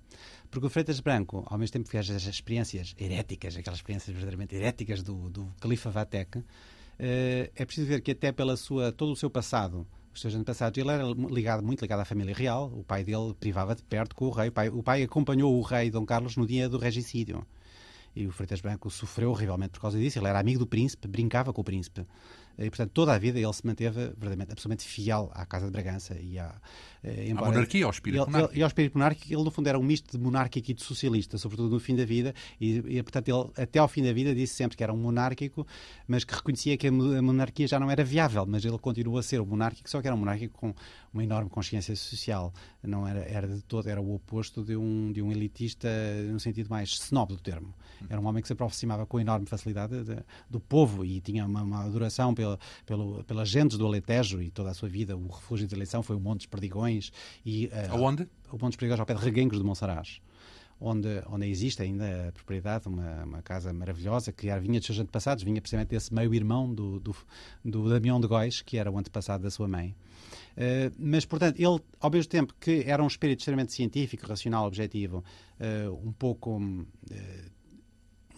[0.51, 4.55] Porque o Freitas Branco, ao mesmo tempo que fez as experiências heréticas, aquelas experiências verdadeiramente
[4.55, 6.43] heréticas do, do Califa Vatek,
[6.99, 10.77] eh, é preciso ver que até pela sua, todo o seu passado, os seus antepassados,
[10.77, 14.27] ele era ligado, muito ligado à família real, o pai dele privava de perto com
[14.27, 17.47] o rei, o pai, o pai acompanhou o rei Dom Carlos no dia do regicídio
[18.15, 20.19] e o Freitas Branco sofreu horrivelmente por causa disso.
[20.19, 22.05] Ele era amigo do príncipe, brincava com o príncipe.
[22.61, 26.17] E, portanto, toda a vida ele se manteve verdadeiramente, absolutamente fiel à Casa de Bragança
[26.21, 26.55] e à,
[27.03, 28.59] eh, embora, à monarquia, ao espírito ele, monárquico.
[28.59, 31.39] E ao espírito monárquico, ele no fundo era um misto de monárquico e de socialista,
[31.39, 34.55] sobretudo no fim da vida, e, e, portanto ele até ao fim da vida disse
[34.55, 35.67] sempre que era um monárquico,
[36.07, 39.41] mas que reconhecia que a monarquia já não era viável, mas ele continua a ser
[39.41, 40.75] o monárquico, só que era um monárquico com
[41.13, 42.53] uma enorme consciência social,
[42.83, 45.89] não era, era de todo, era o oposto de um, de um elitista
[46.31, 47.75] no sentido mais snob do termo.
[48.09, 50.17] Era um homem que se aproximava com enorme facilidade de,
[50.49, 54.71] do povo e tinha uma, uma adoração pela, pela, pelas gentes do Alentejo e toda
[54.71, 57.13] a sua vida, o refúgio de eleição foi o Monte dos Perdigões.
[57.45, 58.29] E, uh, Aonde?
[58.51, 60.21] O Monte dos Perdigões ao pé de Reguengos de Monsaraz.
[60.81, 65.45] Onde, onde existe ainda a propriedade, uma, uma casa maravilhosa, que vinha dos seus antepassados,
[65.45, 67.15] vinha precisamente desse meio-irmão do, do,
[67.63, 69.95] do Damião de Góis, que era o antepassado da sua mãe.
[70.53, 75.23] Uh, mas, portanto, ele, ao mesmo tempo que era um espírito extremamente científico, racional, objetivo,
[75.61, 77.61] uh, um pouco uh,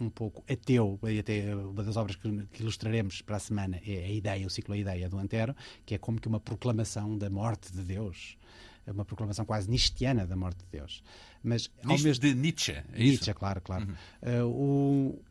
[0.00, 4.04] um pouco ateu, e até uma das obras que, que, ilustraremos para a semana é
[4.04, 5.54] a ideia, o ciclo A Ideia do Antero,
[5.86, 8.36] que é como que uma proclamação da morte de Deus,
[8.90, 11.02] uma proclamação quase nietzscheana da morte de Deus.
[11.42, 12.14] Mas, ao mesmo...
[12.14, 13.86] de Nietzsche, é Nietzsche, claro, claro.
[13.86, 14.44] Uhum.
[14.44, 15.22] Uh, o...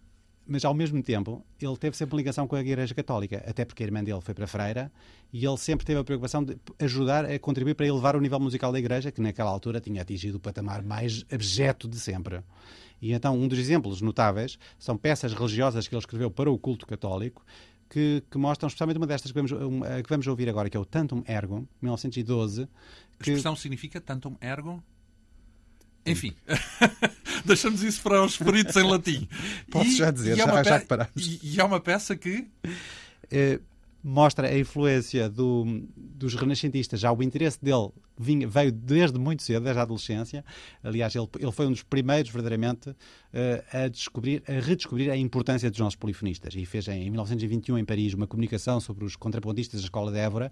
[0.48, 3.86] Mas, ao mesmo tempo, ele teve sempre ligação com a Igreja Católica, até porque a
[3.86, 4.92] irmã dele foi para Freira,
[5.32, 8.72] e ele sempre teve a preocupação de ajudar a contribuir para elevar o nível musical
[8.72, 12.42] da Igreja, que naquela altura tinha atingido o patamar mais abjeto de sempre.
[13.02, 16.86] E então, um dos exemplos notáveis são peças religiosas que ele escreveu para o culto
[16.86, 17.44] católico,
[17.92, 20.80] que, que, mostram especialmente uma destas que vamos, uma, que vamos ouvir agora, que é
[20.80, 22.66] o Tantum Ergo, 1912.
[22.66, 22.70] Que...
[23.30, 24.82] A expressão significa Tantum Ergo?
[26.06, 26.34] Enfim,
[27.46, 29.28] deixamos isso para os peritos em latim.
[29.70, 30.88] Posso e, já dizer, já, já que
[31.18, 32.48] E, e é uma peça que...
[33.30, 33.60] É,
[34.04, 39.64] mostra a influência do, dos renascentistas, já o interesse dele vinha, veio desde muito cedo,
[39.64, 40.46] desde a adolescência.
[40.84, 42.96] Aliás, ele, ele foi um dos primeiros, verdadeiramente, uh,
[43.72, 46.56] a, descobrir, a redescobrir a importância dos nossos polifonistas.
[46.56, 50.18] E fez em, em 1921, em Paris, uma comunicação sobre os contrapontistas da Escola de
[50.18, 50.52] Évora,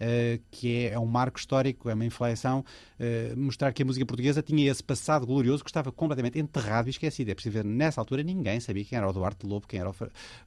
[0.00, 2.64] uh, que é, é, um marco histórico, é uma inflexão,
[2.98, 6.90] uh, mostrar que a música portuguesa tinha esse passado glorioso que estava completamente enterrado e
[6.90, 7.30] esquecido.
[7.30, 9.94] É preciso ver, nessa altura, ninguém sabia quem era o Duarte Lobo, quem era o,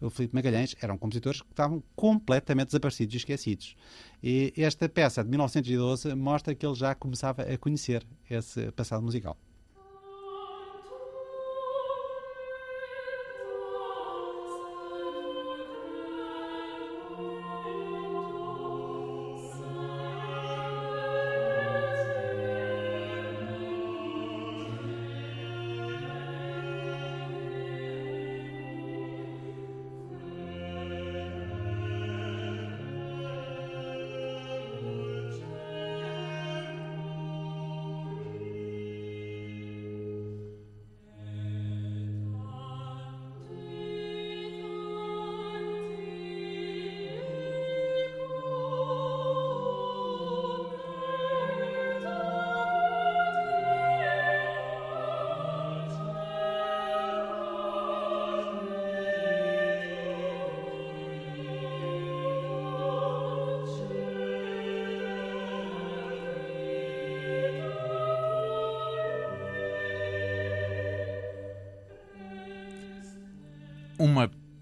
[0.01, 0.75] o Filipe Magalhães.
[0.81, 3.75] Eram compositores que estavam completamente desaparecidos e esquecidos.
[4.23, 9.37] E esta peça de 1912 mostra que ele já começava a conhecer esse passado musical.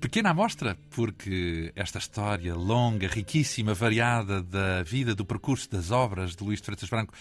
[0.09, 6.43] Pequena amostra, porque esta história longa, riquíssima, variada da vida, do percurso das obras de
[6.43, 7.13] Luís de Freitas Branco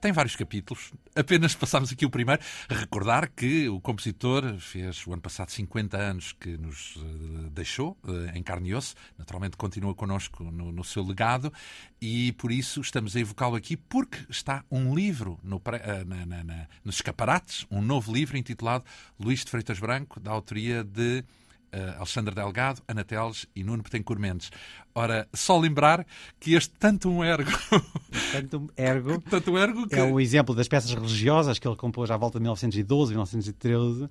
[0.00, 0.92] tem vários capítulos.
[1.14, 2.42] Apenas passámos aqui o primeiro.
[2.68, 8.36] Recordar que o compositor fez o ano passado 50 anos que nos uh, deixou uh,
[8.36, 8.96] em carne e osso.
[9.16, 11.52] Naturalmente continua connosco no, no seu legado
[12.00, 16.42] e por isso estamos a evocá-lo aqui porque está um livro no, uh, na, na,
[16.42, 18.84] na, nos escaparates, um novo livro intitulado
[19.16, 21.22] Luís de Freitas Branco, da autoria de
[21.74, 24.50] uh, Alexandre Delgado, Ana Teles e Nuno Betancourt Mendes.
[24.94, 26.06] Ora, só lembrar
[26.38, 27.50] que este tanto um ergo...
[28.32, 29.94] tanto um ergo, tanto ergo que...
[29.94, 34.08] é o exemplo das peças religiosas que ele compôs à volta de 1912, 1913 uh,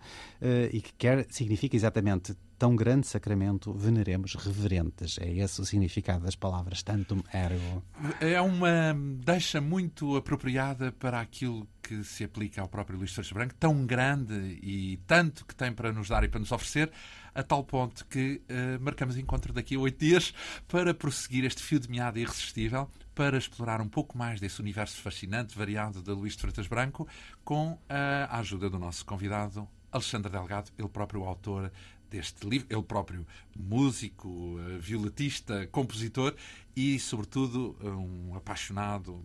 [0.72, 5.18] e que quer, significa exatamente tão grande sacramento veneremos reverentes.
[5.20, 7.84] É esse o significado das palavras tantum ergo.
[8.20, 8.96] É uma
[9.26, 14.60] deixa muito apropriada para aquilo que se aplica ao próprio Luís Freitas Branco, tão grande
[14.62, 16.92] e tanto que tem para nos dar e para nos oferecer,
[17.34, 20.34] a tal ponto que uh, marcamos encontro daqui a oito dias
[20.68, 25.58] para prosseguir este fio de meada irresistível, para explorar um pouco mais desse universo fascinante,
[25.58, 27.08] variado de Luís de Freitas Branco,
[27.44, 31.72] com a ajuda do nosso convidado Alexandre Delgado, ele próprio autor
[32.10, 33.26] deste livro, ele próprio
[33.58, 36.36] músico, eh, violetista, compositor
[36.76, 39.24] e, sobretudo, um apaixonado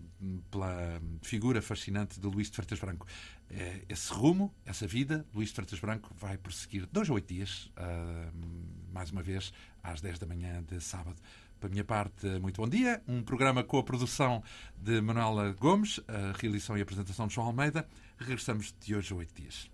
[0.50, 3.06] pela figura fascinante de Luís de Freitas Branco.
[3.50, 7.70] Eh, esse rumo, essa vida, Luís Freitas Branco vai prosseguir dois ou oito dias,
[8.92, 11.16] mais uma vez, às 10 da manhã de sábado.
[11.60, 13.02] Da minha parte, muito bom dia.
[13.08, 14.42] Um programa com a produção
[14.76, 17.88] de Manuela Gomes, a realização e apresentação de João Almeida.
[18.18, 19.70] Regressamos de hoje a oito dias.